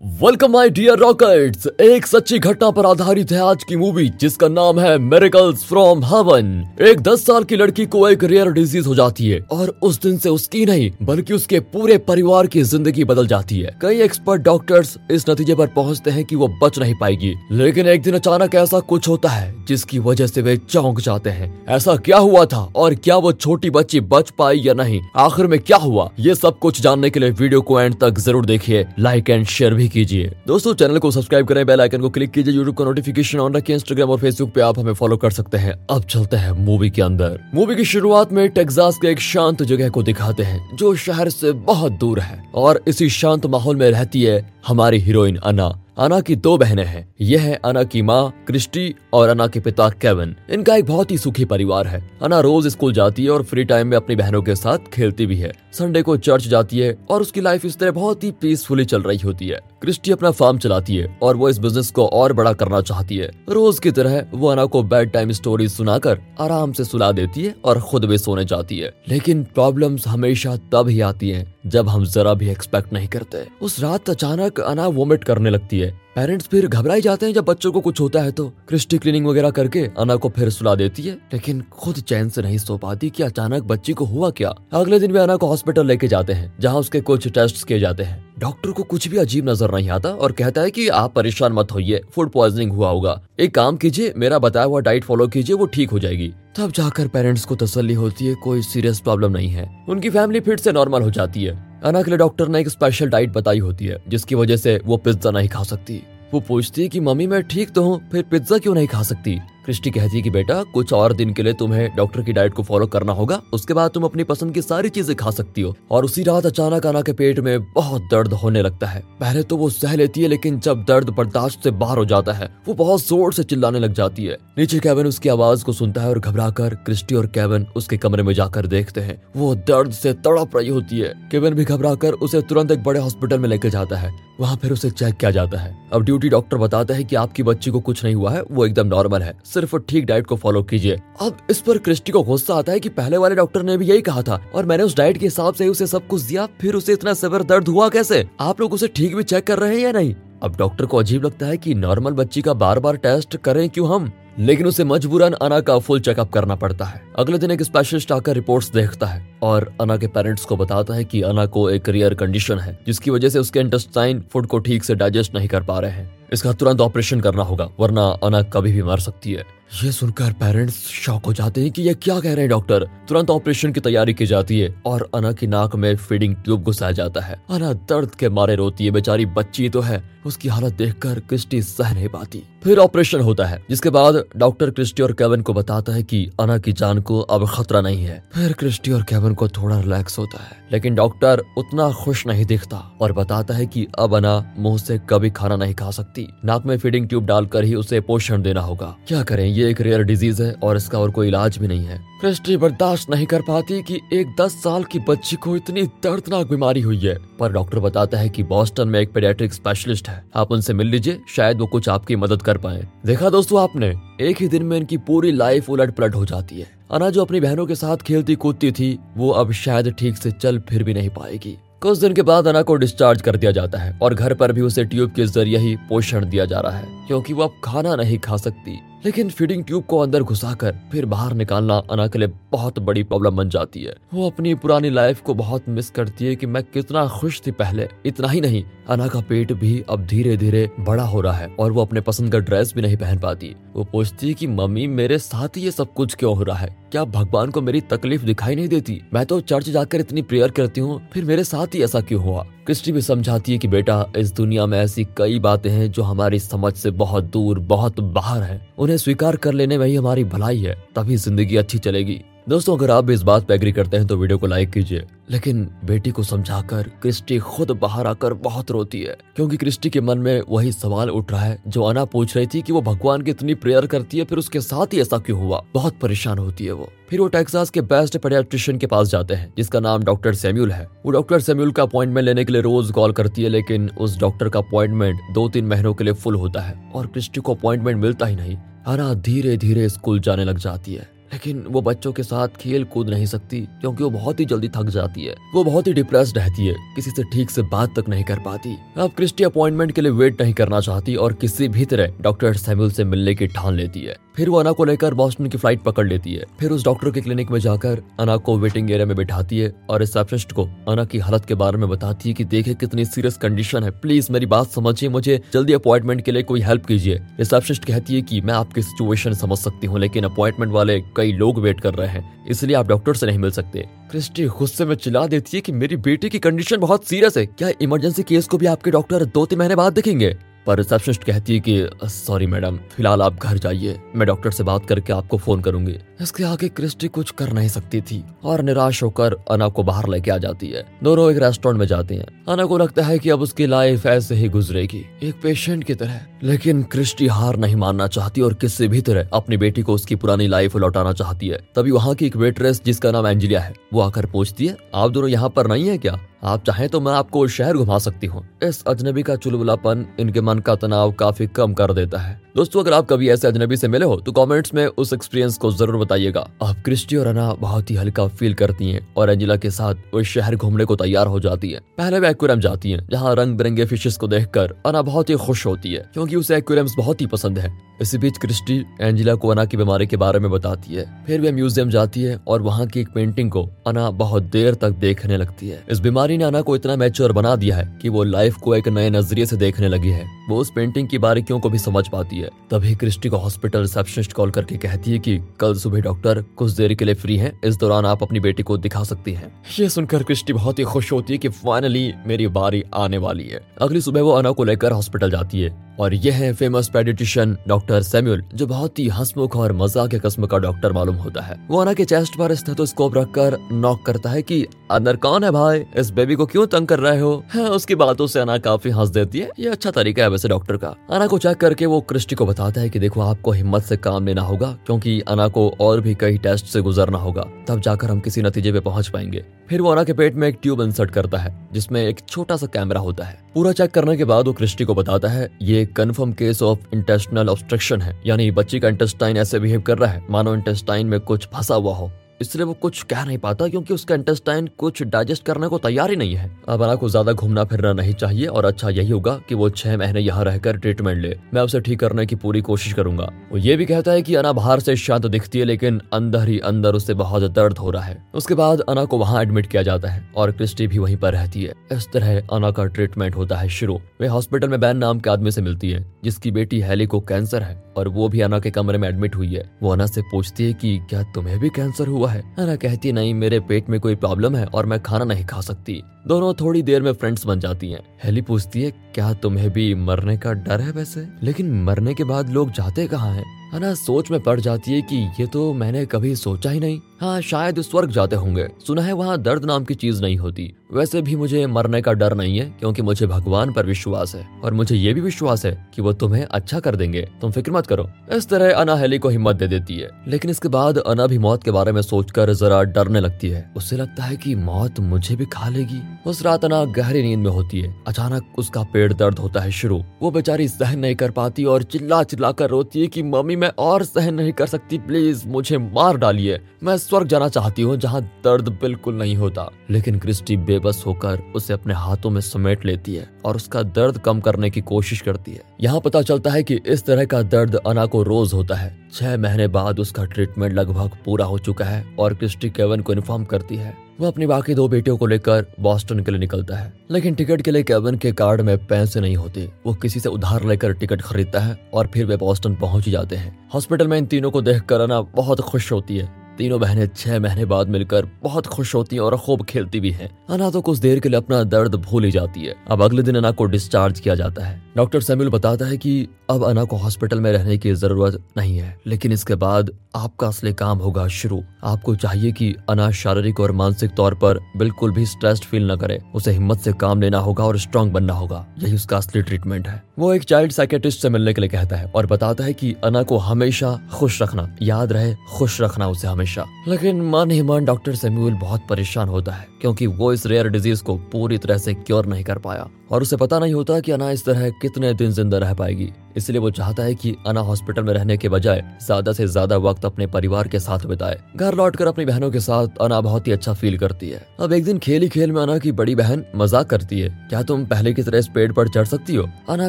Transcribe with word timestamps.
Welcome 0.00 0.50
my 0.52 0.68
dear 0.70 0.98
rockets 0.98 1.66
एक 1.80 2.06
सच्ची 2.06 2.38
घटना 2.38 2.70
पर 2.70 2.86
आधारित 2.86 3.32
है 3.32 3.40
आज 3.40 3.64
की 3.64 3.76
मूवी 3.76 4.08
जिसका 4.20 4.48
नाम 4.48 4.78
है 4.80 4.96
मेरिकल्स 4.98 5.64
फ्रॉम 5.64 6.04
हेवन 6.04 6.46
एक 6.80 7.00
10 7.00 7.24
साल 7.26 7.44
की 7.44 7.56
लड़की 7.56 7.84
को 7.86 8.08
एक 8.08 8.24
रेयर 8.24 8.50
डिज़ीज़ 8.50 8.86
हो 8.88 8.94
जाती 8.94 9.28
है, 9.28 9.40
और 9.52 9.68
उस 9.82 10.00
दिन 10.02 10.16
से 10.18 10.28
उसकी 10.28 10.64
नहीं, 10.66 10.90
बल्कि 11.02 11.34
उसके 11.34 11.60
पूरे 11.60 11.98
परिवार 11.98 12.46
की 12.46 12.62
ज़िंदगी 12.62 13.04
बदल 13.04 13.26
जाती 13.26 13.58
है। 13.58 13.76
कई 13.82 14.00
एक्सपर्ट 14.00 14.42
डॉक्टर्स 14.42 14.96
इस 15.10 15.28
नतीजे 15.30 15.54
पर 15.54 15.66
पहुँचते 15.66 16.10
हैं 16.10 16.24
कि 16.24 16.36
वो 16.36 16.48
बच 16.62 16.78
नहीं 16.78 16.94
पाएगी। 17.00 17.34
लेकिन 17.52 17.88
एक 17.88 18.02
दिन 18.02 18.14
अचानक 18.14 18.54
ऐसा 18.54 18.80
कुछ 18.80 19.08
होता 19.08 19.28
है, 19.28 19.54
जिसकी 19.68 19.98
वजह 19.98 20.26
से 20.26 20.42
वे 20.42 20.56
चौंक 20.58 21.00
जाते 21.00 21.30
हैं। 21.30 21.52
ऐसा 21.68 21.96
क्या 21.98 22.18
हुआ 22.18 22.44
था, 22.44 22.62
और 22.76 22.94
क्या 22.94 23.16
वो 23.16 23.32
छोटी 23.32 23.70
बच्ची 23.70 24.00
बच 24.08 24.30
पाई 24.30 24.62
या 24.64 24.74
नहीं? 24.74 25.00
आखिर 25.18 25.46
में 25.46 25.58
क्या 25.60 25.78
हुआ? 25.78 26.10
ये 26.20 26.34
सब 26.34 26.58
कुछ 26.58 26.80
जानने 26.80 27.10
के 27.10 27.20
लिए 27.20 27.30
वीडियो 27.32 27.60
को 27.60 27.80
एंड 27.80 28.00
तक 28.00 28.18
ज़रूर 28.20 28.46
देखिए। 28.46 28.86
लाइक 28.98 29.30
एंड 29.30 29.46
शेयर 29.48 29.74
भी 29.74 29.88
कीजिए। 29.90 30.32
दोस्तों, 30.46 30.74
चैनल 30.74 30.98
को 30.98 31.10
सब्सक्राइब 31.10 31.46
करें, 31.46 31.64
बेल 31.66 31.80
आइकन 31.80 32.00
को 32.00 32.10
क्लिक 32.10 32.30
कीजिए 32.30 32.54
यूट्यूब 32.54 32.76
का 32.76 32.84
नोटिफिकेशन 32.84 33.38
ऑन 33.38 33.54
रखें 33.54 33.74
इंस्टाग्राम 33.74 34.10
और 34.10 34.18
फेसबुक 34.18 34.52
पे 34.52 34.60
आप 34.60 34.78
हमें 34.78 34.92
फॉलो 34.94 35.16
कर 35.16 35.30
सकते 35.30 35.58
हैं। 35.58 35.74
अब 35.90 36.04
चलते 36.04 36.36
हैं 36.36 36.52
मूवी 36.60 36.90
के 36.90 37.02
अंदर। 37.02 37.38
मूवी 37.54 37.76
की 37.76 37.84
शुरुआत 37.84 38.32
में 38.32 38.48
टेक्सास 38.50 38.98
के 39.02 39.08
एक 39.08 39.20
शांत 39.20 39.62
जगह 39.62 39.88
को 39.88 40.02
दिखाते 40.02 40.42
हैं, 40.42 40.76
जो 40.76 40.94
शहर 40.96 41.28
से 41.28 41.52
बहुत 41.52 41.92
दूर 41.92 42.20
है 42.20 42.42
और 42.54 42.82
इसी 42.88 43.08
शांत 43.10 43.46
माहौल 43.46 43.76
में 43.76 43.90
रहती 43.90 44.22
है 44.22 44.42
हमारी 44.66 44.98
हीरोइन 44.98 45.36
अना 45.36 45.76
अना 45.98 46.20
की 46.20 46.34
दो 46.36 46.56
बहनें 46.58 46.84
हैं। 46.84 47.14
यह 47.20 47.42
है 47.42 47.54
अना 47.64 47.82
की 47.84 48.02
माँ 48.02 48.44
क्रिस्टी 48.46 48.94
और 49.12 49.28
अना 49.28 49.46
के 49.46 49.60
पिता 49.60 49.88
केविन 50.02 50.34
इनका 50.50 50.76
एक 50.76 50.84
बहुत 50.84 51.10
ही 51.10 51.18
सुखी 51.18 51.44
परिवार 51.44 51.86
है। 51.86 52.00
अना 52.22 52.38
रोज 52.40 52.66
स्कूल 52.66 52.92
जाती 52.92 53.24
है 53.24 53.30
और 53.30 53.42
फ्री 53.42 53.64
टाइम 53.64 53.86
में 53.86 53.96
अपनी 53.96 54.16
बहनों 54.16 54.42
के 54.42 54.54
साथ 54.54 54.90
खेलती 54.92 55.26
भी 55.26 55.36
है। 55.36 55.52
संडे 55.72 56.02
को 56.02 56.16
चर्च 56.16 56.46
जाती 56.48 56.78
है 56.78 56.96
और 57.10 57.20
उसकी 57.20 57.40
लाइफ 57.40 57.64
इस 57.64 57.78
तरह 57.78 57.90
बहुत 57.90 58.24
ही 58.24 58.30
पीसफुली 58.30 58.84
चल 58.84 59.02
रही 59.02 59.18
होती 59.18 59.48
है। 59.48 59.60
क्रिस्टी 59.82 60.10
अपना 60.10 60.30
फार्म 60.30 60.58
चलाती 60.58 60.96
है 60.96 61.18
और 61.22 61.36
वो 61.36 61.48
इस 61.48 61.58
बिज़नेस 61.58 61.90
को 61.90 62.06
और 62.06 62.32
बड़ा 62.32 62.52
करना 62.52 62.80
चाहती 62.80 63.16
है। 63.16 63.30
रोज 63.48 63.78
की 63.78 63.90
तरह 63.90 64.26
वो 64.34 64.48
अना 64.48 64.64
को 64.64 64.82
बेड 64.82 65.10
टाइम 65.10 65.30
स्टोरी 65.32 65.68
सुनाकर 65.68 66.18
आराम 66.40 66.72
से 66.72 66.84
सुला 66.84 67.12
देती 67.12 67.44
है 67.44 67.54
और 67.64 67.80
खुद 67.80 68.04
भी 68.04 68.18
सोने 68.18 68.44
जाती 68.44 68.78
है। 68.78 68.92
लेकिन 69.08 69.42
प्रॉब्लम्स 69.44 70.08
हमेशा 70.08 70.56
तब 70.72 70.88
ही 70.88 71.00
आती 71.00 71.30
हैं 71.30 71.54
जब 71.66 71.88
हम 71.88 72.04
जरा 72.04 72.34
भी 72.34 72.50
एक्सपेक्ट 72.50 72.92
नहीं 72.92 73.08
करते। 73.08 73.46
उस 73.62 73.80
रात 73.80 74.10
अचानक 74.10 74.60
अना 74.60 74.86
वोमिट 74.86 75.24
करने 75.24 75.50
लगती 75.50 75.78
है 75.78 76.00
पेरेंट्स 76.16 76.46
फिर 76.48 76.66
घबराई 76.66 77.00
जाते 77.00 77.26
हैं 77.26 77.32
जब 77.32 77.44
बच्चों 77.44 77.70
को 77.72 77.80
कुछ 77.80 78.00
होता 78.00 78.20
है 78.20 78.30
तो। 78.32 78.46
क्रिस्टी 78.68 78.98
क्लीनिंग 78.98 79.26
वगैरह 79.26 79.50
करके 79.50 79.80
अना 79.98 80.16
को 80.16 80.28
फिर 80.28 80.48
सुला 80.50 80.74
देती 80.74 81.02
है, 81.02 81.12
लेकिन 81.32 81.60
खुद 81.72 81.98
चैन 81.98 82.28
से 82.28 82.42
नहीं 82.42 82.58
सो 82.58 82.76
पाती 82.76 83.10
कि 83.10 83.22
अचानक 83.22 83.62
बच्ची 83.62 83.92
को 83.92 84.04
हुआ 84.04 84.30
क्या। 84.30 84.52
अगले 84.72 84.98
दिन 85.00 85.12
वे 85.12 85.20
अना 85.20 85.36
को 85.36 85.46
हॉस्पिटल 85.46 85.86
लेके 85.86 86.08
जाते 86.08 86.32
हैं, 86.32 86.52
जहाँ 86.60 86.78
उसके 86.78 87.00
कुछ 87.00 87.28
टेस्ट 87.28 87.66
किए 87.66 87.78
जाते 87.78 88.02
हैं। 88.02 88.24
डॉक्टर 88.38 88.70
को 88.70 88.82
कुछ 88.82 89.06
भी 89.08 89.16
अजीब 89.16 89.48
नज़र 89.48 89.70
नहीं 89.70 89.90
आता 89.90 90.08
और 90.10 90.32
कहता 90.32 90.60
है 90.60 90.70
कि 90.70 90.88
आप 90.88 91.14
परेशान 91.14 91.52
मत 91.52 91.72
होइए 91.72 92.00
फ़ूड 92.14 92.30
पॉइजनिंग 92.30 92.72
हुआ 92.72 92.90
होगा। 92.90 93.20
एक 93.40 93.54
काम 93.54 93.76
कीजिए, 93.76 94.14
मेरा 94.16 94.38
बताया 94.38 94.66
हुआ 94.66 94.80
डाइट 94.80 95.04
फॉलो 95.04 95.28
कीजिए, 95.28 95.56
वो 95.56 95.66
ठीक 95.66 95.90
हो 95.90 95.98
जाएगी। 95.98 96.34
तब 96.56 96.72
जाकर 96.72 97.08
पेरेंट्स 97.08 97.44
को 97.44 97.56
तसल्ली 97.56 97.94
होती 97.94 98.26
है, 98.26 98.34
कोई 98.34 98.62
सीरियस 98.62 99.00
प्रॉब्लम 99.00 99.32
नहीं 99.32 99.48
है। 99.48 99.84
उनकी 99.88 100.10
फैमिली 100.10 100.40
फिर 100.40 100.56
से 100.56 100.72
नॉर्मल 100.72 101.02
हो 101.02 101.10
जाती 101.10 101.44
है। 101.44 101.80
अना 101.84 102.02
के 102.02 102.10
लिए 102.10 102.18
डॉक्टर 102.18 102.48
ने 102.48 102.60
एक 102.60 102.68
स्पेशल 102.68 103.08
डाइट 103.08 103.32
बताई 103.32 103.58
होती 103.58 103.84
है, 103.86 104.02
जिसकी 104.08 104.34
वजह 104.34 104.56
से 104.56 104.80
वो 104.84 104.96
पिज्जा 104.96 105.30
नहीं 105.30 105.48
खा 105.48 105.62
सकती। 105.62 106.02
वो 106.34 106.40
पूछती 106.40 106.82
है 106.82 106.88
कि, 106.88 107.00
मम्मी, 107.00 107.26
मैं 107.26 107.42
ठीक 107.42 107.70
तो 107.70 107.84
हूँ, 107.84 108.08
फिर 108.12 108.22
पिज्जा 108.22 108.58
क्यों 108.58 108.74
नहीं 108.74 108.86
खा 108.86 109.02
सकती? 109.02 109.40
क्रिस्टी 109.64 109.90
कहती 109.90 110.16
है 110.16 110.22
कि 110.22 110.30
बेटा, 110.30 110.62
कुछ 110.62 110.92
और 110.92 111.12
दिन 111.12 111.32
के 111.32 111.42
लिए 111.42 111.52
तुम्हें 111.52 111.96
डॉक्टर 111.96 112.22
की 112.22 112.32
डाइट 112.32 112.54
को 112.54 112.62
फॉलो 112.62 112.86
करना 112.86 113.12
होगा, 113.12 113.40
उसके 113.52 113.74
बाद 113.74 113.90
तुम 113.90 114.04
अपनी 114.04 114.24
पसंद 114.24 114.54
की 114.54 114.62
सारी 114.62 114.88
चीज़ें 114.88 115.16
खा 115.16 115.30
सकती 115.30 115.60
हो, 115.60 115.74
और 115.90 116.04
उसी 116.04 116.22
रात 116.22 116.46
अचानक 116.46 116.86
आना 116.86 117.02
के 117.02 117.12
पेट 117.12 117.40
में 117.40 117.72
बहुत 117.72 118.02
दर्द 118.02 118.32
होने 118.32 118.62
लगता 118.62 118.86
है। 118.86 119.02
पहले 119.20 119.42
तो 119.42 119.56
वो 119.56 119.70
सह 119.70 119.94
लेती 119.94 120.22
है, 120.22 120.28
लेकिन 120.28 120.58
जब 120.60 120.84
दर्द 120.84 121.10
बर्दाश्त 121.10 121.64
से 121.64 121.70
बाहर 121.70 121.98
हो 121.98 122.04
जाता 122.04 122.32
है, 122.32 122.50
वो 122.68 122.74
बहुत 122.74 123.06
ज़ोर 123.06 123.32
से 123.32 123.42
चिल्लाने 123.42 123.78
लग 123.78 123.92
जाती 123.92 124.24
है। 124.24 124.36
नीचे 124.58 124.78
केविन 124.78 125.06
उसकी 125.06 125.28
आवाज़ 125.28 125.64
को 125.64 125.72
सुनता 125.72 126.00
है 126.00 126.08
और 126.08 126.18
घबरा 126.18 126.48
कर 126.50 126.74
क्रिस्टी 126.74 127.14
और 127.14 127.26
केविन 127.26 127.66
उसके 127.76 127.96
कमरे 127.96 128.22
में 128.22 128.32
जाकर 128.34 128.66
देखते 128.66 129.00
हैं। 129.00 129.20
वो 129.36 129.54
दर्द 129.54 129.92
से 129.92 130.12
तड़प 130.12 130.56
रही 130.56 130.68
होती 130.68 130.98
है। 130.98 131.14
केविन 131.30 131.54
भी 131.54 131.64
घबरा 131.64 131.94
कर 131.94 132.12
उसे 132.12 132.40
तुरंत 132.40 132.70
एक 132.70 132.82
बड़े 132.82 133.00
हॉस्पिटल 133.00 133.38
में 133.38 133.48
लेके 133.48 133.70
जाता 133.70 133.96
है। 133.96 134.12
वहाँ 134.40 134.56
फिर 134.56 134.72
उसे 134.72 134.90
चेक 134.90 135.14
किया 135.14 135.30
जाता 135.30 135.58
है। 135.58 135.74
अब 135.92 136.04
ड्यूटी 136.04 136.28
डॉक्टर 136.28 136.56
बताता 136.56 136.94
है 136.94 137.04
कि 137.04 137.16
आपकी 137.16 137.42
बच्ची 137.42 137.70
को 137.70 137.80
कुछ 137.80 138.04
नहीं 138.04 138.14
हुआ 138.14 138.30
है, 138.30 138.42
वो 138.42 138.66
एकदम 138.66 138.86
नॉर्मल 138.86 139.22
है। 139.22 139.34
सिर्फ़ 139.52 139.76
ठीक 139.78 140.06
डाइट 140.06 140.26
को 140.26 140.36
फॉलो 140.36 140.62
कीजिए। 140.62 141.00
अब 141.20 141.36
इस 141.50 141.60
पर 141.60 141.78
क्रिस्टी 141.78 142.12
को 142.12 142.22
गुस्सा 142.22 142.54
आता 142.54 142.72
है 142.72 142.80
कि 142.80 142.88
पहले 142.88 143.16
वाले 143.16 143.34
डॉक्टर 143.34 143.62
ने 143.62 143.76
भी 143.76 143.86
यही 143.86 144.02
कहा 144.02 144.22
था, 144.22 144.40
और 144.54 144.66
मैंने 144.66 144.82
उस 144.82 144.96
डाइट 144.96 145.18
के 145.18 145.26
हिसाब 145.26 145.54
से 145.54 145.68
उसे 145.68 145.86
सब 145.86 146.06
कुछ 146.06 146.22
दिया, 146.22 146.46
फिर 146.60 146.74
उसे 146.74 146.92
इतना 146.92 147.14
सबर 147.14 147.42
दर्द 147.42 147.68
हुआ 147.68 147.88
कैसे? 147.88 148.28
आप 148.40 148.60
लोग 148.60 148.72
उसे 148.72 148.88
ठीक 148.88 149.16
भी 149.16 149.22
चेक 149.22 149.46
कर 149.46 149.58
रहे 149.58 149.74
हैं 149.74 149.82
या 149.82 149.92
नहीं? 149.92 150.14
अब 150.42 150.56
डॉक्टर 150.56 150.86
को 150.86 150.96
अजीब 150.96 151.24
लगता 151.24 151.46
है 151.46 151.56
कि 151.56 151.74
नॉर्मल 151.74 152.12
बच्ची 152.12 152.42
का 152.42 152.54
बार 152.54 152.78
बार 152.78 152.96
टेस्ट 152.96 153.36
करें 153.36 153.68
क्यों 153.68 153.94
हम? 153.94 154.10
लेकिन 154.38 154.66
उसे 154.66 154.84
मजबूरन 154.84 155.32
अना 155.32 155.60
का 155.60 155.78
फुल 155.78 156.00
चेकअप 156.00 156.30
करना 156.32 156.54
पड़ता 156.54 156.84
है। 156.84 157.02
अगले 157.18 157.38
दिन 157.38 157.50
एक 157.50 157.62
स्पेशलिस्ट 157.62 158.12
आकर 158.12 158.34
रिपोर्ट्स 158.34 158.70
देखता 158.70 159.06
है, 159.06 159.26
और 159.42 159.72
अना 159.80 159.96
के 159.96 160.06
पेरेंट्स 160.06 160.44
को 160.44 160.56
बताता 160.56 160.94
है 160.94 161.04
कि 161.04 161.22
अना 161.22 161.46
को 161.46 161.68
एक 161.70 161.88
रियर 161.88 162.14
कंडीशन 162.14 162.58
है, 162.58 162.78
जिसकी 162.86 163.10
वजह 163.10 163.28
से 163.28 163.38
उसके 163.38 163.60
इंटेस्टाइन 163.60 164.24
फ़ूड 164.32 164.46
को 164.46 164.58
ठीक 164.58 164.84
से 164.84 164.94
डाइजेस्ट 164.94 165.34
नहीं 165.34 165.48
कर 165.48 165.62
पा 165.62 165.78
रहे 165.78 165.90
हैं। 165.90 166.19
इसका 166.32 166.52
तुरंत 166.52 166.80
ऑपरेशन 166.80 167.20
करना 167.20 167.42
होगा, 167.42 167.68
वरना 167.80 168.06
अना 168.24 168.42
कभी 168.42 168.72
भी 168.72 168.82
मर 168.82 169.00
सकती 169.00 169.32
है। 169.32 169.44
ये 169.84 169.90
सुनकर 169.92 170.32
पेरेंट्स 170.32 170.74
शॉक 170.90 171.26
हो 171.26 171.32
जाते 171.32 171.60
हैं 171.60 171.70
कि 171.70 171.82
ये 171.82 171.92
क्या 171.94 172.18
कह 172.20 172.32
रहे 172.32 172.40
हैं 172.40 172.48
डॉक्टर 172.48 172.84
तुरंत 173.08 173.30
ऑपरेशन 173.30 173.72
की 173.72 173.80
तैयारी 173.80 174.14
की 174.14 174.26
जाती 174.26 174.58
है 174.60 174.74
और 174.86 175.08
अना 175.14 175.32
की 175.32 175.46
नाक 175.46 175.76
में 175.76 175.94
फीडिंग 175.96 176.34
ट्यूब 176.36 176.62
घुसाया 176.62 176.92
जाता 176.92 177.20
है। 177.20 177.40
अना 177.50 177.72
दर्द 177.72 178.14
के 178.14 178.28
मारे 178.28 178.54
रोती 178.54 178.84
है, 178.84 178.90
बेचारी 178.90 179.26
बच्ची 179.28 179.68
तो 179.68 179.80
है। 179.80 180.02
उसकी 180.26 180.48
हालत 180.48 180.72
देखकर 180.72 181.20
क्रिस्टी 181.20 181.60
सह 181.62 181.92
नहीं 181.94 182.08
पाती। 182.08 182.42
फिर 182.64 182.78
ऑपरेशन 182.78 183.20
होता 183.20 183.44
है, 183.44 183.62
जिसके 183.70 183.90
बाद 183.90 184.22
डॉक्टर 184.36 184.70
क्रिस्टी 184.70 185.02
और 185.02 185.12
केविन 185.12 185.42
को 185.42 185.52
बताता 185.52 185.92
है 185.92 186.02
कि 186.02 186.30
अना 186.40 186.58
की 186.58 186.72
जान 186.72 187.00
को 187.00 187.20
अब 187.20 187.46
खतरा 187.48 187.80
नहीं 187.80 188.04
है। 188.04 188.22
फिर 188.34 188.52
क्रिस्टी 188.52 188.92
और 188.92 189.02
केविन 189.02 189.34
को 189.34 189.48
थोड़ा 189.48 189.80
रिलैक्स 189.80 190.18
होता 190.18 190.42
है, 190.42 190.56
लेकिन 190.72 190.94
डॉक्टर 190.94 191.42
उतना 191.58 191.90
खुश 191.94 192.26
नहीं 192.26 192.44
दिखता 192.44 192.76
और 193.00 193.12
बताता 193.12 193.54
है 193.54 193.66
कि 193.66 193.86
अब 193.98 194.16
अना 194.16 194.54
मुँह 194.58 194.78
से 194.78 194.98
कभी 195.10 195.30
खाना 195.30 195.56
नहीं 195.56 195.74
खा 195.74 195.90
सकती। 195.92 196.19
नाक 196.44 196.66
में 196.66 196.78
फीडिंग 196.78 197.08
ट्यूब 197.08 197.26
डालकर 197.26 197.64
ही 197.64 197.74
उसे 197.74 198.00
पोषण 198.00 198.42
देना 198.42 198.60
होगा। 198.60 198.96
क्या 199.08 199.22
करें? 199.22 199.46
ये 199.46 199.70
एक 199.70 199.80
रेयर 199.80 200.02
डिज़ीज़ 200.02 200.42
है 200.42 200.52
और 200.52 200.76
इसका 200.76 200.98
और 200.98 201.10
कोई 201.10 201.28
इलाज 201.28 201.58
भी 201.58 201.68
नहीं 201.68 201.84
है। 201.84 202.10
क्रिस्टी 202.20 202.56
बर्दाश्त 202.56 203.10
नहीं 203.10 203.26
कर 203.26 203.42
पाती 203.42 203.82
कि 203.82 204.00
एक 204.12 204.26
दस 204.40 204.52
साल 204.52 204.84
की 204.84 204.98
बच्ची 204.98 205.36
को 205.36 205.56
इतनी 205.56 205.82
दर्दनाक 205.82 206.46
बीमारी 206.46 206.80
हुई 206.80 206.98
है। 206.98 207.18
पर 207.40 207.52
डॉक्टर 207.52 207.78
बताता 207.78 208.18
है 208.18 208.28
कि 208.28 208.42
बॉस्टन 208.42 208.88
में 208.88 209.00
एक 209.00 209.12
पेडियाट्रिक 209.12 209.52
स्पेशलिस्ट 209.52 210.08
है। 210.08 210.24
आप 210.34 210.52
उनसे 210.52 210.74
मिल 210.74 210.86
लीजिए, 210.86 211.20
शायद 211.36 211.58
वो 211.58 211.66
कुछ 211.66 211.88
आपकी 211.88 212.16
मदद 212.16 212.42
कर 212.42 212.58
पाए। 212.58 212.88
देखा 213.06 213.30
दोस्तों 213.30 213.62
आपने? 213.62 213.94
एक 214.20 214.42
ही 214.42 214.48
दिन 214.48 214.62
में 214.62 214.76
इनकी 214.76 214.96
पूरी 214.96 215.32
लाइफ 215.32 215.70
उलट 215.70 215.94
पलट 215.94 216.14
हो 216.14 216.26
जाती 216.26 216.60
है। 216.60 216.66
अना 216.90 217.10
जो 217.10 217.20
अपनी 217.20 217.40
बहनों 217.40 217.66
के 217.66 217.74
साथ 217.74 217.96
खेलती 217.96 218.34
कूदती 218.34 218.72
थी, 218.72 218.98
वो 219.16 219.30
अब 219.30 219.52
शायद 219.52 219.94
ठीक 219.98 220.16
से 220.16 220.30
चल 220.30 220.58
फिर 220.58 220.82
भी 220.82 220.94
नहीं 220.94 221.08
पाएगी। 221.08 221.58
कुछ 221.82 221.98
दिन 221.98 222.14
के 222.14 222.22
बाद 222.22 222.46
अना 222.48 222.60
को 222.62 222.74
डिस्चार्ज 222.76 223.22
कर 223.22 223.36
दिया 223.36 223.50
जाता 223.50 223.78
है 223.78 223.98
और 224.02 224.14
घर 224.14 224.32
पर 224.34 224.52
भी 224.52 224.60
उसे 224.60 224.84
ट्यूब 224.84 225.12
के 225.12 225.24
ज़रिए 225.26 225.58
ही 225.58 225.74
पोषण 225.88 226.28
दिया 226.30 226.44
जा 226.44 226.60
रहा 226.60 226.76
है, 226.76 226.86
क्योंकि 227.06 227.32
वो 227.32 227.42
अब 227.42 227.54
खाना 227.64 227.94
नहीं 227.96 228.18
खा 228.18 228.36
सकती। 228.36 228.78
लेकिन 229.04 229.28
फीडिंग 229.30 229.64
ट्यूब 229.64 229.84
को 229.84 229.98
अंदर 229.98 230.22
घुसाकर 230.22 230.74
फिर 230.92 231.06
बाहर 231.06 231.32
निकालना 231.34 231.76
अना 231.90 232.06
के 232.06 232.18
लिए 232.18 232.28
बहुत 232.52 232.78
बड़ी 232.78 233.02
प्रॉब्लम 233.02 233.36
बन 233.36 233.48
जाती 233.48 233.82
है। 233.82 233.94
वो 234.14 234.30
अपनी 234.30 234.54
पुरानी 234.54 234.90
लाइफ 234.90 235.20
को 235.20 235.34
बहुत 235.34 235.68
मिस 235.68 235.90
करती 235.90 236.26
है 236.26 236.34
कि 236.36 236.46
मैं 236.46 236.62
कितना 236.64 237.06
खुश 237.10 237.40
थी 237.46 237.50
पहले। 237.52 237.88
इतना 238.06 238.28
ही 238.28 238.40
नहीं, 238.40 238.62
अना 238.88 239.06
का 239.08 239.20
पेट 239.20 239.52
भी 239.52 239.82
अब 239.90 240.06
धीरे 240.06 240.36
धीरे 240.36 240.68
बड़ा 240.80 241.04
हो 241.04 241.20
रहा 241.20 241.32
है 241.32 241.48
और 241.50 241.72
वो 241.72 241.82
अपने 241.82 242.00
पसंद 242.00 242.32
का 242.32 242.38
ड्रेस 242.38 242.72
भी 242.76 242.82
नहीं 242.82 242.96
पहन 242.96 243.18
पाती। 243.18 243.54
वो 243.74 243.84
पूछती 243.84 244.28
है 244.28 244.34
की, 244.34 244.46
मम्मी, 244.46 244.86
मेरे 244.86 245.18
साथ 245.18 245.56
ही 245.56 245.62
ये 245.62 245.70
सब 245.70 245.92
कुछ 245.94 246.14
क्यों 246.14 246.36
हो 246.36 246.42
रहा 246.42 246.56
है? 246.56 246.76
क्या 246.92 247.04
भगवान 247.04 247.50
को 247.50 247.60
मेरी 247.62 247.80
तकलीफ़ 247.80 248.24
दिखाई 248.24 248.54
नहीं 248.54 248.68
देती? 248.68 249.00
मैं 249.14 249.26
तो 249.26 249.40
चर्च 249.40 249.68
जाकर 249.68 250.00
इतनी 250.00 250.22
प्रेयर 250.22 250.50
करती 250.50 250.80
हूँ, 250.80 251.00
फिर 251.12 251.24
मेरे 251.24 251.44
साथ 251.44 251.74
ही 251.74 251.82
ऐसा 251.82 252.00
क्यों 252.00 252.22
हुआ? 252.22 252.46
क्रिस्टी 252.66 252.92
भी 252.92 253.00
समझाती 253.00 253.52
है 253.52 253.58
कि 253.58 253.68
बेटा, 253.68 254.12
इस 254.16 254.32
दुनिया 254.32 254.66
में 254.66 254.78
ऐसी 254.78 255.04
कई 255.16 255.38
बातें 255.38 255.70
हैं 255.70 255.90
जो 255.90 256.02
हमारी 256.02 256.38
समझ 256.38 256.72
से 256.72 256.90
बहुत 256.90 257.24
दूर, 257.24 257.58
बहुत 257.58 258.00
बाहर 258.00 258.42
हैं। 258.42 258.74
उन्हें 258.78 258.96
स्वीकार 258.96 259.36
कर 259.36 259.52
लेने 259.52 259.78
में 259.78 259.86
ही 259.86 259.94
हमारी 259.94 260.24
भलाई 260.24 260.58
है, 260.58 260.84
तभी 260.96 261.16
ज़िंदगी 261.16 261.56
अच्छी 261.56 261.78
चलेगी। 261.78 262.20
दोस्तों, 262.50 262.76
अगर 262.76 262.90
आप 262.90 263.04
भी 263.04 263.14
इस 263.14 263.22
बात 263.22 263.46
पे 263.46 263.54
एग्री 263.54 263.72
करते 263.72 263.96
हैं 263.96 264.06
तो 264.06 264.16
वीडियो 264.16 264.38
को 264.38 264.46
लाइक 264.46 264.70
कीजिए। 264.70 265.04
लेकिन 265.30 265.62
बेटी 265.84 266.10
को 266.10 266.22
समझाकर 266.22 266.88
क्रिस्टी 267.02 267.38
खुद 267.38 267.70
बाहर 267.70 268.06
आकर 268.06 268.34
बहुत 268.34 268.70
रोती 268.70 269.02
है, 269.02 269.16
क्योंकि 269.36 269.56
क्रिस्टी 269.56 269.90
के 269.90 270.00
मन 270.00 270.18
में 270.18 270.42
वही 270.48 270.72
सवाल 270.72 271.10
उठ 271.10 271.30
रहा 271.32 271.40
है, 271.40 271.62
जो 271.68 271.82
अना 271.82 272.04
पूछ 272.04 272.36
रही 272.36 272.46
थी 272.46 272.62
कि 272.62 272.72
वो 272.72 272.80
भगवान 272.82 273.22
की 273.22 273.30
इतनी 273.30 273.54
प्रेयर 273.54 273.86
करती 273.86 274.18
है, 274.18 274.24
फिर 274.24 274.38
उसके 274.38 274.60
साथ 274.60 274.86
ही 274.86 275.00
ऐसा 275.00 275.18
क्यों 275.18 275.40
हुआ? 275.40 275.62
बहुत 275.74 275.98
परेशान 275.98 276.38
होती 276.38 276.64
है 276.64 276.72
वो। 276.72 276.88
फिर 277.10 277.20
वो 277.20 277.28
टेक्सास 277.28 277.70
के 277.70 277.80
बेस्ट 277.82 278.16
पेडियाट्रिशियन 278.16 278.78
के 278.78 278.86
पास 278.86 279.08
जाते 279.08 279.34
हैं, 279.34 279.52
जिसका 279.56 279.80
नाम 279.80 280.02
डॉक्टर 280.02 280.34
सेम्यूल 280.34 280.72
है। 280.72 280.88
वो 281.06 281.12
डॉक्टर 281.12 281.40
सेम्यूल 281.40 281.72
का 281.72 281.82
अपॉइंटमेंट 281.82 282.24
लेने 282.24 282.44
के 282.44 282.52
लिए 282.52 282.62
रोज 282.62 282.90
कॉल 282.90 283.12
करती 283.12 283.42
है, 283.42 283.48
लेकिन 283.48 283.88
उस 283.98 284.18
डॉक्टर 284.18 284.48
का 284.48 284.58
अपॉइंटमेंट 284.58 285.20
दो 285.34 285.48
तीन 285.48 285.66
महीनों 285.66 285.94
के 285.94 286.04
लिए 286.04 286.14
फुल 286.14 286.34
होता 286.34 286.60
है, 286.60 286.74
और 286.94 287.06
क्रिस्टी 287.06 287.40
को 287.40 287.54
अपॉइंटमेंट 287.54 288.02
मिलता 288.02 288.26
ही 288.26 288.36
नहीं। 288.36 288.56
अना 288.86 289.14
धीरे 289.14 289.56
धीरे 289.56 289.88
स्कूल 289.88 290.20
जाने 290.20 290.44
लग 290.44 290.58
जाती 290.58 290.94
है। 290.94 291.19
लेकिन 291.32 291.62
वो 291.68 291.80
बच्चों 291.82 292.12
के 292.12 292.22
साथ 292.22 292.56
खेल 292.60 292.84
कूद 292.84 293.10
नहीं 293.10 293.26
सकती, 293.26 293.60
क्योंकि 293.80 294.04
वो 294.04 294.10
बहुत 294.10 294.40
ही 294.40 294.44
जल्दी 294.44 294.68
थक 294.68 294.88
जाती 294.90 295.24
है। 295.24 295.34
वो 295.54 295.64
बहुत 295.64 295.86
ही 295.86 295.92
डिप्रेस 295.92 296.32
रहती 296.36 296.66
है, 296.66 296.74
किसी 296.96 297.10
से 297.10 297.22
ठीक 297.32 297.50
से 297.50 297.62
बात 297.62 297.98
तक 297.98 298.08
नहीं 298.08 298.24
कर 298.24 298.38
पाती। 298.38 298.76
अब 298.96 299.10
क्रिस्टी 299.16 299.44
अपॉइंटमेंट 299.44 299.92
के 299.92 300.00
लिए 300.00 300.12
वेट 300.12 300.42
नहीं 300.42 300.52
करना 300.52 300.80
चाहती 300.80 301.14
और 301.16 301.32
किसी 301.32 301.68
भी 301.68 301.84
तरह 301.84 302.12
डॉक्टर 302.20 302.56
सैमुअल 302.56 302.90
से 302.90 303.04
मिलने 303.04 303.34
की 303.34 303.46
ठान 303.46 303.74
लेती 303.74 304.00
है। 304.00 304.16
फिर 304.40 304.48
वो 304.48 304.58
अना 304.58 304.70
को 304.72 304.84
लेकर 304.84 305.14
बॉस्टन 305.14 305.46
की 305.46 305.58
फ़्लाइट 305.58 305.80
पकड़ 305.82 306.06
लेती 306.08 306.34
है। 306.34 306.44
फिर 306.60 306.70
उस 306.70 306.84
डॉक्टर 306.84 307.10
के 307.10 307.20
क्लिनिक 307.20 307.50
में 307.50 307.58
जाकर 307.60 308.00
अना 308.20 308.36
को 308.36 308.56
वेटिंग 308.58 308.90
एरिया 308.90 309.06
में 309.06 309.16
बैठाती 309.16 309.58
है 309.58 309.72
और 309.90 310.00
रिसेप्शनिस्ट 310.00 310.52
को 310.52 310.64
अना 310.88 311.04
की 311.04 311.18
हालत 311.18 311.44
के 311.44 311.54
बारे 311.54 311.78
में 311.78 311.88
बताती 311.88 312.28
है 312.28 312.34
कि 312.34 312.44
देखे 312.44 312.74
कितनी 312.74 313.04
सीरियस 313.04 313.36
कंडीशन 313.36 313.84
है। 313.84 313.90
प्लीज़ 313.92 314.32
मेरी 314.32 314.46
बात 314.46 314.70
समझिए 314.70 315.08
मुझे। 315.08 315.40
जल्दी 315.52 315.72
अपॉइंटमेंट 315.72 316.24
के 316.24 316.32
लिए 316.32 316.42
कोई 316.42 316.60
हेल्प 316.60 316.86
कीजिए। 316.86 317.20
रिसेप्शनिस्ट 317.38 317.84
कहती 317.84 318.14
है 318.14 318.22
कि 318.22 318.40
मैं 318.40 318.54
आपकी 318.54 318.82
सिचुएशन 318.82 319.34
समझ 319.34 319.58
सकती 319.58 319.86
हूँ, 319.86 319.98
लेकिन 319.98 320.24
अपॉइंटमेंट 320.24 320.72
वाले 320.72 321.00
कई 321.16 321.32
लोग 321.32 321.58
वेट 321.58 321.80
कर 321.80 321.94
रहे 321.94 322.08
हैं, 322.08 322.46
इसलिए 322.50 322.76
आप 322.76 322.88
डॉक्टर 322.88 323.14
से 323.14 323.26
नहीं 323.26 323.38
मिल 323.38 323.50
सकते। 323.50 323.86
क्रिस्टी 324.10 324.46
गुस्से 324.48 324.84
में 324.84 324.94
चिल्ला 324.96 325.26
देती 325.26 325.56
है 325.56 325.60
कि 325.60 325.72
मेरी 325.72 325.96
बेटी 325.98 326.28
की 326.28 326.38
कंडीशन 326.38 326.76
बहुत 326.78 327.04
सीरियस 327.04 327.36
है। 327.36 327.46
क्या 327.48 327.70
इमरजेंसी 327.82 328.22
केस 328.22 328.46
को 328.46 328.58
भी 328.58 328.66
आपके 328.66 328.90
डॉक्टर 328.90 329.24
दो 329.24 329.46
तीन 329.46 329.58
महीने 329.58 329.76
बाद 329.76 329.92
देखेंगे? 329.92 330.36
पर 330.70 330.76
रिसेप्शनिस्ट 330.76 331.24
कहती 331.24 331.54
है 331.54 331.60
कि, 331.60 331.90
सॉरी 332.04 332.46
मैडम, 332.46 332.76
फ़िलहाल 332.76 333.22
आप 333.22 333.36
घर 333.36 333.58
जाइए, 333.58 334.00
मैं 334.16 334.26
डॉक्टर 334.26 334.50
से 334.50 334.64
बात 334.64 334.86
करके 334.86 335.12
आपको 335.12 335.38
फ़ोन 335.38 335.60
करूँगी। 335.60 335.98
इसके 336.20 336.44
आगे 336.44 336.68
क्रिस्टी 336.68 337.08
कुछ 337.08 337.30
कर 337.30 337.52
नहीं 337.52 337.68
सकती 337.68 338.00
थी 338.00 338.24
और 338.44 338.62
निराश 338.62 339.02
होकर 339.02 339.36
अना 339.50 339.68
को 339.68 339.82
बाहर 339.82 340.08
लेके 340.08 340.30
आ 340.30 340.38
जाती 340.38 340.68
है। 340.68 340.86
दोनों 341.02 341.32
एक 341.32 341.38
रेस्टोरेंट 341.38 341.78
में 341.80 341.86
जाते 341.86 342.14
हैं। 342.14 342.26
अना 342.48 342.64
को 342.64 342.78
लगता 342.78 343.02
है 343.02 343.18
कि 343.18 343.30
अब 343.30 343.40
उसकी 343.40 343.66
लाइफ 343.66 344.06
ऐसे 344.06 344.34
ही 344.34 344.48
गुजरेगी। 344.48 345.06
एक 345.22 345.34
पेशेंट 345.42 345.84
की 345.84 345.94
तरह 345.94 346.20
लेकिन 346.42 346.82
क्रिस्टी 346.82 347.26
हार 347.26 347.56
नहीं 347.56 347.76
मानना 347.76 348.06
चाहती 348.06 348.40
और 348.40 348.54
किसी 348.54 348.88
भी 348.88 349.00
तरह 349.00 349.28
अपनी 349.32 349.56
बेटी 349.56 349.82
को 349.82 349.94
उसकी 349.94 350.16
पुरानी 350.16 350.46
लाइफ 350.46 350.76
लौटाना 350.76 351.12
चाहती 351.12 351.48
है। 351.48 351.58
तभी 351.76 351.90
वहाँ 351.90 352.14
की 352.14 352.26
एक 352.26 352.36
वेट्रेस 352.36 352.82
जिसका 352.84 353.10
नाम 353.10 353.26
एंजिलिया 353.26 353.60
है, 353.60 353.74
वो 353.92 354.00
आकर 354.00 354.26
पूछती 354.26 354.66
है, 354.66 354.76
आप 354.94 355.10
दोनों 355.10 355.28
यहाँ 355.28 355.48
पर 355.48 355.66
नहीं 355.66 355.88
है 355.88 355.98
क्या? 355.98 356.18
आप 356.44 356.64
चाहें 356.64 356.88
तो 356.88 357.00
मैं 357.00 357.12
आपको 357.12 357.46
शहर 357.48 357.76
घुमा 357.76 357.98
सकती 357.98 358.26
हूँ। 358.26 358.44
इस 358.62 358.82
अजनबी 358.84 359.22
का 359.22 359.36
चुलबुलापन 359.36 360.06
इनके 360.20 360.40
मन 360.40 360.58
का 360.58 360.74
तनाव 360.74 361.12
काफ़ी 361.12 361.46
कम 361.46 361.74
कर 361.74 361.92
देता 361.92 362.18
है। 362.18 362.40
दोस्तों, 362.56 362.80
अगर 362.80 362.92
आप 362.92 363.06
कभी 363.06 363.28
ऐसे 363.30 363.46
अजनबी 363.48 363.76
से 363.76 363.88
मिले 363.88 364.04
हो 364.04 364.16
तो 364.16 364.32
कमेंट्स 364.32 364.72
में 364.74 364.86
उस 364.86 365.12
एक्सपीरियंस 365.12 365.56
को 365.58 365.70
ज़रूर 365.72 365.96
बताइएगा। 365.96 366.40
आप 366.62 366.76
क्रिस्टी 366.84 367.16
और 367.16 367.26
अना 367.26 367.52
बहुत 367.54 367.90
ही 367.90 367.96
हल्का 367.96 368.26
फील 368.28 368.54
करती 368.54 368.90
हैं 368.90 369.06
और 369.16 369.30
एंजिला 369.30 369.56
के 369.56 369.70
साथ 369.70 369.94
वो 370.14 370.22
शहर 370.22 370.56
घूमने 370.56 370.84
को 370.84 370.96
तैयार 370.96 371.26
हो 371.26 371.40
जाती 371.40 371.70
है। 371.70 371.80
पहले 371.98 372.20
वे 372.20 372.30
एक्वेरियम 372.30 372.60
जाती 372.60 372.90
हैं, 372.90 373.06
जहाँ 373.10 373.34
रंग 373.34 373.56
बिरंगे 373.56 373.84
फिशेस 373.84 374.16
को 374.16 374.28
देखकर 374.28 374.74
अना 374.86 375.02
बहुत 375.02 375.30
ही 375.30 375.34
खुश 375.36 375.64
होती 375.66 375.92
है, 375.92 376.08
क्योंकि 376.14 376.36
उसे 376.36 376.56
एक्वेरियम्स 376.56 376.94
बहुत 376.96 377.20
ही 377.20 377.26
पसंद 377.26 377.58
है। 377.58 377.72
इसी 378.02 378.18
बीच 378.18 378.38
क्रिस्टी 378.38 378.76
एंजिला 379.00 379.34
को 379.34 379.48
अना 379.48 379.64
की 379.64 379.76
बीमारी 379.76 380.06
के 380.06 380.16
बारे 380.16 380.38
में 380.38 380.50
बताती 380.50 380.94
है। 380.94 381.04
फिर 381.26 381.40
वे 381.40 381.50
म्यूज़ियम 381.52 381.90
जाती 381.90 382.22
है 382.22 382.38
और 382.48 382.62
वहाँ 382.62 382.86
की 382.86 383.00
एक 383.00 383.08
पेंटिंग 383.14 383.50
को 383.50 383.68
अना 383.86 384.10
बहुत 384.12 384.42
देर 384.52 384.74
तक 384.74 384.90
देखने 385.00 385.36
लगती 385.36 385.68
है। 385.68 385.82
इस 385.90 385.98
बीमारी 386.00 386.38
ने 386.38 386.44
अना 386.44 386.60
को 386.60 386.76
इतना 386.76 386.96
मैच्योर 386.96 387.32
बना 387.32 387.54
दिया 387.56 387.76
है 387.76 387.98
कि 388.02 388.08
वो 388.08 388.22
लाइफ 388.24 388.56
को 388.56 388.74
एक 388.76 388.88
नए 388.88 389.10
नज़रिए 389.10 389.46
से 389.46 389.56
देखने 389.56 389.88
लगी 389.88 390.10
है। 390.10 390.24
वो 390.48 390.56
उस 390.56 390.70
पेंटिंग 390.74 391.08
की 391.08 391.18
बारीकियों 391.18 391.58
को 391.60 391.70
भी 391.70 391.78
समझ 391.78 392.06
पाती 392.08 392.36
है। 392.36 392.39
तभी 392.44 392.94
क्रिस्टी 392.94 393.28
को 393.28 393.36
हॉस्पिटल 393.36 393.80
रिसेप्शनिस्ट 393.80 394.32
कॉल 394.32 394.50
करके 394.50 394.76
कहती 394.76 395.12
है 395.12 395.18
कि 395.18 395.38
कल 395.60 395.74
सुबह 395.74 396.00
डॉक्टर 396.00 396.42
कुछ 396.42 396.72
देर 396.72 396.94
के 396.94 397.04
लिए 397.04 397.14
फ्री 397.14 397.36
हैं, 397.36 397.60
इस 397.64 397.76
दौरान 397.76 398.06
आप 398.06 398.22
अपनी 398.22 398.40
बेटी 398.40 398.62
को 398.62 398.78
दिखा 398.78 399.02
सकती 399.02 399.32
हैं। 399.32 399.62
ये 399.80 399.88
सुनकर 399.88 400.22
क्रिस्टी 400.22 400.52
बहुत 400.52 400.78
ही 400.78 400.84
खुश 400.84 401.12
होती 401.12 401.32
है 401.32 401.38
कि 401.38 401.48
फाइनली 401.48 402.12
मेरी 402.26 402.46
बारी 402.46 402.84
आने 402.94 403.18
वाली 403.18 403.44
है। 403.44 403.60
अगली 403.82 404.00
सुबह 404.00 404.22
वो 404.22 404.30
अना 404.30 404.50
को 404.50 404.64
लेकर 404.64 404.92
हॉस्पिटल 404.92 405.30
जाती 405.30 405.60
है। 405.60 405.89
और 406.00 406.14
यह 406.14 406.34
है 406.34 406.52
फ़ेमस 406.52 406.88
पेडिटिशियन 406.88 407.56
डॉक्टर 407.68 408.02
सैम्यूल 408.02 408.44
जो 408.54 408.66
बहुत 408.66 408.98
ही 408.98 409.08
हंसमुख 409.08 409.56
और 409.56 409.72
मज़ाक 409.72 410.14
किस्म 410.14 410.46
का 410.46 410.58
डॉक्टर 410.58 410.92
मालूम 410.92 411.16
होता 411.16 411.40
है। 411.40 411.66
वो 411.68 411.78
अना 411.78 411.92
के 411.92 412.04
चेस्ट 412.04 412.38
पर 412.38 412.54
स्टेथोस्कोप 412.54 413.16
रखकर 413.16 413.58
नॉक 413.72 414.06
करता 414.06 414.30
है 414.30 414.42
कि, 414.42 414.66
अंदर 414.90 415.16
कौन 415.16 415.44
है 415.44 415.50
भाई? 415.50 415.84
इस 415.96 416.10
बेबी 416.10 416.34
को 416.34 416.46
क्यों 416.46 416.66
तंग 416.66 416.86
कर 416.86 416.98
रहे 416.98 417.20
हो? 417.20 417.44
है, 417.54 417.68
उसकी 417.68 417.94
बातों 417.94 418.26
से 418.26 418.40
अना 418.40 418.58
काफ़ी 418.58 418.90
हंस 418.90 419.08
देती 419.08 419.38
है। 419.38 419.50
ये 419.58 419.68
अच्छा 419.68 419.90
तरीका 419.90 420.22
है 420.22 420.28
वैसे 420.28 420.48
डॉक्टर 420.48 420.76
का। 420.76 420.94
अना 421.10 421.26
को 421.26 421.38
चेक 421.38 421.56
करके 421.56 421.86
वो 421.86 422.00
क्रिस्टी 422.00 422.34
को 422.34 422.46
बताता 422.46 422.80
है 422.80 422.88
की 422.88 422.98
देखो, 422.98 423.20
आपको 423.20 423.52
हिम्मत 423.52 423.82
से 423.82 423.96
काम 423.96 424.26
लेना 424.26 424.42
होगा, 424.42 424.78
क्योंकि 424.86 425.20
अना 425.20 425.48
को 425.48 425.76
और 425.80 426.00
भी 426.00 426.14
कई 426.14 426.38
टेस्ट 426.38 426.66
से 426.66 426.80
गुजरना 426.80 427.18
होगा। 427.18 427.44
तब 427.68 427.80
जाकर 427.80 428.10
हम 428.10 428.20
किसी 428.20 428.42
नतीजे 428.42 428.72
पे 428.72 428.80
पहुँच 428.80 429.08
पाएँगे। 429.08 429.44
फिर 429.68 429.80
वो 429.80 429.90
अना 429.90 430.04
के 430.04 430.12
पेट 430.12 430.34
में 430.34 430.48
एक 430.48 430.58
ट्यूब 430.62 430.82
इंसर्ट 430.82 431.10
करता 431.10 431.38
है, 431.38 431.68
जिसमें 431.72 432.06
एक 432.06 432.20
छोटा 432.28 432.56
सा 432.56 432.66
कैमरा 432.66 433.00
होता 433.00 433.24
है। 433.24 433.38
पूरा 433.54 433.72
चेक 433.72 433.90
करने 433.90 434.16
के 434.16 434.24
बाद 434.24 434.46
वो 434.46 434.52
क्रिस्टी 434.52 434.84
को 434.84 434.94
बताता 434.94 435.28
है, 435.28 435.50
ये 435.62 435.86
confirm 435.86 436.32
case 436.32 436.62
of 436.62 436.78
intestinal 436.94 437.48
obstruction 437.48 438.00
है, 438.00 438.20
यानी 438.26 438.50
बच्ची 438.50 438.80
का 438.80 438.88
इंटेस्टाइन 438.88 439.36
ऐसे 439.36 439.58
बिहेव 439.58 439.80
कर 439.80 439.98
रहा 439.98 440.10
है। 440.10 440.22
मानो 440.30 440.54
इंटेस्टाइन 440.54 441.06
में 441.06 441.20
कुछ 441.20 441.46
फंसा 441.46 441.74
हुआ 441.74 441.94
हो। 441.94 442.10
इसलिए 442.40 442.64
वो 442.64 442.72
कुछ 442.72 443.02
कह 443.02 443.24
नहीं 443.24 443.38
पाता 443.38 443.66
क्योंकि 443.68 443.94
उसका 443.94 444.14
इंटेस्टाइन 444.14 444.68
कुछ 444.78 445.02
डाइजेस्ट 445.04 445.44
करने 445.44 445.68
को 445.68 445.78
तैयार 445.78 446.10
ही 446.10 446.16
नहीं 446.16 446.34
है। 446.34 446.50
अब 446.68 446.82
अना 446.82 446.94
को 446.94 447.08
ज़्यादा 447.08 447.32
घूमना 447.32 447.64
फिरना 447.64 447.92
नहीं 447.92 448.14
चाहिए 448.14 448.46
और 448.46 448.64
अच्छा 448.64 448.88
यही 448.90 449.10
होगा 449.10 449.34
कि 449.48 449.54
वो 449.54 449.68
छह 449.70 449.96
महीने 449.96 450.20
यहाँ 450.20 450.44
रहकर 450.44 450.76
ट्रीटमेंट 450.76 451.20
ले। 451.22 451.34
मैं 451.54 451.62
उसे 451.62 451.80
ठीक 451.80 451.98
करने 452.00 452.24
की 452.26 452.36
पूरी 452.36 452.60
कोशिश 452.60 452.92
करूँगा। 452.92 453.28
वो 453.52 453.58
ये 453.58 453.76
भी 453.76 453.86
कहता 453.86 454.12
है 454.12 454.22
की 454.22 454.34
अना 454.34 454.52
बाहर 454.52 454.80
से 454.80 454.96
शांत 454.96 455.26
दिखती 455.26 455.58
है 455.58 455.64
लेकिन 455.64 456.00
अंदर 456.12 456.48
ही 456.48 456.58
अंदर 456.60 456.94
उसे 456.94 457.14
बहुत 457.14 457.42
दर्द 457.50 457.78
हो 457.78 457.90
रहा 457.90 458.04
है। 458.04 458.16
उसके 458.34 458.54
बाद 458.54 458.80
अना 458.80 459.04
को 459.04 459.18
वहाँ 459.18 459.42
एडमिट 459.42 459.66
किया 459.66 459.82
जाता 459.82 460.08
है 460.08 460.24
और 460.36 460.52
क्रिस्टी 460.52 460.86
भी 460.86 460.98
वहीं 460.98 461.16
पर 461.16 461.32
रहती 461.32 461.62
है। 461.62 461.74
इस 461.92 462.08
तरह 462.12 462.40
अना 462.52 462.70
का 462.70 462.84
ट्रीटमेंट 462.86 463.36
होता 463.36 463.56
है 463.56 463.68
शुरू। 463.70 464.00
वे 464.20 464.28
हॉस्पिटल 464.28 464.68
में 464.68 464.80
बैन 464.80 464.96
नाम 464.96 465.20
के 465.20 465.30
आदमी 465.30 465.50
से 465.50 465.62
मिलती 465.62 465.90
है, 465.90 466.04
जिसकी 466.24 466.50
बेटी 466.50 466.80
हैली 466.80 467.06
को 467.06 467.20
कैंसर 467.22 467.62
है 467.62 467.82
और 467.96 468.08
वो 468.08 468.28
भी 468.28 468.40
अना 468.40 468.58
के 468.60 468.70
कमरे 468.70 468.98
में 468.98 469.08
एडमिट 469.08 469.36
हुई 469.36 469.54
है। 469.54 469.70
वो 469.82 469.92
अना 469.92 470.06
से 470.06 470.22
पूछती 470.22 470.64
है 470.64 470.72
की 470.74 470.98
क्या 471.10 471.22
तुम्हें 471.34 471.58
भी 471.58 471.68
कैंसर 471.70 472.08
हुआ 472.08 472.29
है। 472.30 472.54
अना 472.58 472.76
कहती 472.76 473.12
नहीं, 473.12 473.34
मेरे 473.34 473.60
पेट 473.60 473.88
में 473.88 474.00
कोई 474.00 474.14
प्रॉब्लम 474.14 474.56
है 474.56 474.66
और 474.66 474.86
मैं 474.86 475.02
खाना 475.02 475.24
नहीं 475.24 475.44
खा 475.44 475.60
सकती। 475.60 476.02
दोनों 476.26 476.54
थोड़ी 476.54 476.82
देर 476.82 477.02
में 477.02 477.12
फ्रेंड्स 477.12 477.46
बन 477.46 477.60
जाती 477.60 477.90
हैं। 477.90 478.00
हेली 478.24 478.42
पूछती 478.42 478.82
है, 478.82 478.90
क्या 478.90 479.32
तुम्हें 479.32 479.70
भी 479.70 479.94
मरने 479.94 480.36
का 480.36 480.52
डर 480.52 480.80
है 480.80 480.92
वैसे? 480.92 481.28
लेकिन 481.42 481.84
मरने 481.84 482.14
के 482.14 482.24
बाद 482.24 482.50
लोग 482.50 482.70
जाते 482.70 483.06
कहाँ 483.06 483.34
हैं? 483.34 483.59
अना 483.74 483.94
सोच 483.94 484.30
में 484.30 484.40
पड़ 484.40 484.60
जाती 484.60 484.92
है 484.92 485.02
कि 485.02 485.16
ये 485.40 485.46
तो 485.46 485.72
मैंने 485.72 486.06
कभी 486.06 486.36
सोचा 486.36 486.70
ही 486.70 486.80
नहीं। 486.80 487.00
हाँ 487.20 487.40
शायद 487.40 487.80
स्वर्ग 487.80 488.10
जाते 488.10 488.36
होंगे। 488.36 488.68
सुना 488.86 489.02
है 489.02 489.12
वहाँ 489.12 489.42
दर्द 489.42 489.64
नाम 489.64 489.84
की 489.84 489.94
चीज़ 489.94 490.22
नहीं 490.22 490.36
होती। 490.36 490.74
वैसे 490.92 491.22
भी 491.22 491.36
मुझे 491.36 491.66
मरने 491.66 492.02
का 492.02 492.12
डर 492.12 492.34
नहीं 492.34 492.58
है, 492.58 492.64
क्योंकि 492.64 493.02
मुझे 493.02 493.26
भगवान 493.26 493.72
पर 493.72 493.86
विश्वास 493.86 494.34
है। 494.34 494.48
और 494.64 494.74
मुझे 494.74 494.96
ये 494.96 495.14
भी 495.14 495.20
विश्वास 495.20 495.66
है 495.66 495.90
कि 495.94 496.02
वो 496.02 496.12
तुम्हें 496.12 496.46
अच्छा 496.50 496.80
कर 496.80 496.96
देंगे। 496.96 497.28
तुम 497.40 497.50
फ़िक्र 497.50 497.72
मत 497.72 497.86
करो। 497.86 498.10
इस 498.32 498.48
तरह 498.48 498.74
अना 498.74 498.96
हेली 498.96 499.18
को 499.18 499.28
हिम्मत 499.28 499.56
दे 499.56 499.66
देती 499.66 499.94
है। 499.94 500.10
लेकिन 500.28 500.50
इसके 500.50 500.68
बाद 500.68 500.98
अना 500.98 501.26
भी 501.26 501.38
मौत 501.38 501.62
के 501.62 501.70
बारे 501.70 501.92
में 501.92 502.02
सोचकर 502.02 502.52
जरा 502.52 502.82
डरने 502.82 503.20
लगती 503.20 503.48
है। 503.48 503.72
उससे 503.76 503.96
लगता 503.96 504.22
है 504.22 504.36
की 504.36 504.54
मौत 504.54 505.00
मुझे 505.00 505.36
भी 505.36 505.46
खा 505.46 505.68
लेगी। 505.68 506.02
उस 506.26 506.42
रात 506.42 506.64
अना 506.64 506.84
गहरी 506.84 507.22
नींद 507.22 507.40
में 507.40 507.50
होती 507.50 507.80
है। 507.80 507.96
अचानक 508.08 508.46
उसका 508.58 508.82
पेट 508.82 509.12
दर्द 509.12 509.38
होता 509.38 509.60
है 509.60 509.70
शुरू। 509.70 510.04
वो 510.22 510.30
बेचारी 510.30 510.68
सहन 510.68 510.98
नहीं 510.98 511.14
कर 511.14 511.30
पाती 511.30 511.64
और 511.64 511.82
चिल्ला 511.82 512.22
चिल्ला 512.22 512.52
कर 512.52 512.70
रोती 512.70 513.00
है 513.00 513.06
की 513.06 513.22
मम्मी 513.22 513.56
मैं 513.60 513.70
और 513.78 514.02
सहन 514.02 514.34
नहीं 514.34 514.52
कर 514.52 514.66
सकती 514.66 514.98
प्लीज़ 514.98 515.46
मुझे 515.48 515.78
मार 515.78 516.16
डालिए। 516.16 516.60
मैं 516.82 516.96
स्वर्ग 516.98 517.26
जाना 517.26 517.48
चाहती 517.48 517.82
हूँ 517.82 517.96
जहाँ 517.96 518.22
दर्द 518.44 518.68
बिल्कुल 518.82 519.14
नहीं 519.14 519.36
होता। 519.36 519.68
लेकिन 519.90 520.18
क्रिस्टी 520.18 520.56
बेबस 520.56 521.02
होकर 521.06 521.42
उसे 521.56 521.74
अपने 521.74 521.94
हाथों 521.94 522.30
में 522.30 522.40
समेट 522.40 522.84
लेती 522.86 523.14
है 523.14 523.28
और 523.44 523.56
उसका 523.56 523.82
दर्द 523.82 524.18
कम 524.18 524.40
करने 524.40 524.70
की 524.70 524.80
कोशिश 524.80 525.20
करती 525.20 525.52
है। 525.52 525.62
यहाँ 525.80 526.00
पता 526.00 526.22
चलता 526.22 526.50
है 526.50 526.62
कि 526.62 526.80
इस 526.86 527.04
तरह 527.04 527.24
का 527.24 527.42
दर्द 527.42 527.74
अना 527.76 528.06
को 528.06 528.22
रोज 528.22 528.54
होता 528.54 528.74
है। 528.74 528.96
छह 529.12 529.36
महीने 529.36 529.68
बाद 529.68 530.00
उसका 530.00 530.24
ट्रीटमेंट 530.24 530.72
लगभग 530.72 531.18
पूरा 531.24 531.44
हो 531.44 531.58
चुका 531.58 531.84
है 531.84 532.04
और 532.18 532.34
क्रिस्टी 532.34 532.70
केवन 532.70 533.00
को 533.00 533.12
इन्फॉर्म 533.12 533.44
करती 533.44 533.76
है। 533.76 534.09
वो 534.20 534.26
अपनी 534.26 534.46
बाकी 534.46 534.74
दो 534.74 534.88
बेटियों 534.88 535.16
को 535.16 535.26
लेकर 535.26 535.66
बॉस्टन 535.80 536.20
के 536.20 536.30
लिए 536.30 536.40
निकलता 536.40 536.76
है। 536.76 536.92
लेकिन 537.10 537.34
टिकट 537.34 537.62
के 537.62 537.70
लिए 537.70 537.82
केवन 537.82 538.16
के 538.16 538.32
कार्ड 538.32 538.60
में 538.60 538.86
पैसे 538.86 539.20
नहीं 539.20 539.36
होते। 539.36 539.72
वो 539.86 539.94
किसी 539.94 540.20
से 540.20 540.28
उधार 540.28 540.64
लेकर 540.64 540.92
टिकट 540.92 541.22
खरीदता 541.22 541.60
है 541.60 541.90
और 541.94 542.06
फिर 542.06 542.26
वे 542.26 542.36
बॉस्टन 542.36 542.74
पहुँच 542.74 543.08
जाते 543.08 543.36
हैं। 543.36 543.68
हॉस्पिटल 543.74 544.08
में 544.08 544.18
इन 544.18 544.26
तीनों 544.26 544.50
को 544.50 544.62
देख 544.62 544.82
कर 544.82 545.00
अना 545.00 545.20
बहुत 545.20 545.60
खुश 545.60 545.92
होती 545.92 546.16
है। 546.16 546.40
तीनों 546.58 546.80
बहनें 546.80 547.08
छह 547.16 547.40
महीने 547.40 547.64
बाद 547.64 547.88
मिलकर 547.88 548.28
बहुत 548.42 548.66
खुश 548.66 548.94
होती 548.94 549.16
हैं 549.16 549.22
और 549.22 549.36
खूब 549.36 549.64
खेलती 549.64 550.00
भी 550.00 550.10
हैं। 550.10 550.38
अना 550.50 550.70
तो 550.70 550.80
कुछ 550.80 550.98
देर 550.98 551.20
के 551.20 551.28
लिए 551.28 551.38
अपना 551.38 551.64
दर्द 551.64 551.94
भूल 551.94 552.24
ही 552.24 552.30
जाती 552.30 552.66
है। 552.66 552.74
अब 552.90 553.02
अगले 553.02 553.22
दिन 553.22 553.34
अना 553.34 553.50
को 553.50 553.64
डिस्चार्ज 553.64 554.20
किया 554.20 554.34
जाता 554.34 554.64
है। 554.64 554.82
डॉक्टर 554.96 555.20
सैमुअल 555.20 555.48
बताता 555.48 555.84
है 555.84 555.96
कि 555.96 556.28
अब 556.50 556.64
अना 556.64 556.84
को 556.84 556.96
हॉस्पिटल 556.96 557.40
में 557.40 557.52
रहने 557.52 557.78
की 557.78 557.94
ज़रूरत 557.94 558.42
नहीं 558.56 558.78
है, 558.78 559.00
लेकिन 559.06 559.32
इसके 559.32 559.54
बाद 559.54 559.90
आपका 560.16 560.46
असली 560.46 560.72
काम 560.72 560.98
होगा 560.98 561.26
शुरू। 561.28 561.62
आपको 561.84 562.14
चाहिए 562.16 562.52
कि 562.52 562.74
अना 562.88 563.10
शारीरिक 563.10 563.60
और 563.60 563.72
मानसिक 563.72 564.10
तौर 564.10 564.34
पर 564.34 564.58
बिल्कुल 564.76 565.12
भी 565.12 565.26
स्ट्रेस्ड 565.26 565.64
फील 565.64 565.90
न 565.92 565.96
करे। 565.96 566.18
उसे 566.34 566.52
हिम्मत 566.52 566.80
से 566.80 566.92
काम 566.92 567.20
लेना 567.20 567.38
होगा 567.38 567.64
और 567.64 567.78
स्ट्रांग 567.78 568.12
बनना 568.12 568.32
होगा। 568.32 568.66
यही 568.78 568.94
उसका 568.94 569.16
असली 569.16 569.42
ट्रीटमेंट 569.42 569.88
है। 569.88 570.02
वो 570.18 570.34
एक 570.34 570.44
चाइल्ड 570.44 570.72
साइकेट्रिस्ट 570.72 571.22
से 571.22 571.28
मिलने 571.28 571.54
के 571.54 571.60
लिए 571.60 571.70
कहता 571.70 571.96
है 571.96 572.12
और 572.14 572.26
बताता 572.26 572.64
है 572.64 572.72
कि 572.72 572.94
अना 573.04 573.22
को 573.22 573.36
हमेशा 573.36 574.00
खुश 574.12 574.42
रखना, 574.42 574.76
याद 574.82 575.12
रहे, 575.12 575.34
खुश 575.34 575.80
रखना 575.80 576.08
उसे 576.08 576.28
हमेशा। 576.28 576.64
लेकिन 576.88 577.20
मन 577.22 577.50
ही 577.50 577.62
मन 577.62 577.84
डॉक्टर 577.84 578.14
सेम्यूल 578.14 578.54
बहुत 578.54 578.82
परेशान 578.90 579.28
होता 579.28 579.52
है, 579.52 579.66
क्योंकि 579.80 580.06
वो 580.06 580.32
इस 580.32 580.46
रेयर 580.46 580.68
डिज़ीज़ 580.68 581.02
को 581.02 581.16
पूरी 581.16 581.58
तरह 581.58 581.78
से 581.78 581.94
क्योर 581.94 582.26
नहीं 582.26 582.44
कर 582.44 582.58
पाया। 582.58 582.88
और 583.10 583.22
उसे 583.22 583.36
पता 583.36 583.58
नहीं 583.58 583.74
होता 583.74 584.00
कि 584.00 584.12
अना 584.12 584.30
इस 584.30 584.44
तरह 584.44 584.70
कितने 584.82 585.12
दिन 585.14 585.30
ज़िंदा 585.30 585.58
रह 585.58 585.74
पाएगी? 585.74 586.12
इसलिए 586.36 586.60
वो 586.60 586.70
चाहता 586.70 587.02
है 587.02 587.14
कि 587.14 587.34
अना 587.46 587.60
हॉस्पिटल 587.60 588.02
में 588.02 588.12
रहने 588.14 588.36
के 588.36 588.48
बजाय 588.48 588.82
ज़्यादा 589.02 589.32
से 589.32 589.46
ज़्यादा 589.46 589.76
वक्त 589.78 590.04
अपने 590.04 590.26
परिवार 590.28 590.68
के 590.68 590.80
साथ 590.80 591.06
बिताए। 591.06 591.38
घर 591.56 591.74
लौटकर 591.74 592.06
अपनी 592.06 592.24
बहनों 592.24 592.50
के 592.50 592.60
साथ 592.60 592.98
अना 593.00 593.20
बहुत 593.20 593.46
ही 593.46 593.52
अच्छा 593.52 593.72
फील 593.74 593.98
करती 593.98 594.28
है। 594.30 594.46
अब 594.60 594.72
एक 594.72 594.84
दिन 594.84 594.98
खेल 594.98 595.22
ही 595.22 595.28
खेल 595.28 595.52
में 595.52 595.60
अना 595.62 595.78
की 595.78 595.92
बड़ी 595.92 596.14
बहन 596.14 596.44
मज़ाक 596.56 596.86
करती 596.86 597.20
है। 597.20 597.28
क्या 597.50 597.62
तुम 597.62 597.84
पहले 597.86 598.12
की 598.12 598.22
तरह 598.22 598.38
इस 598.38 598.48
पेड़ 598.54 598.70
पर 598.72 598.88
चढ़ 598.88 599.06
सकती 599.06 599.34
हो? 599.34 599.48
अना 599.68 599.88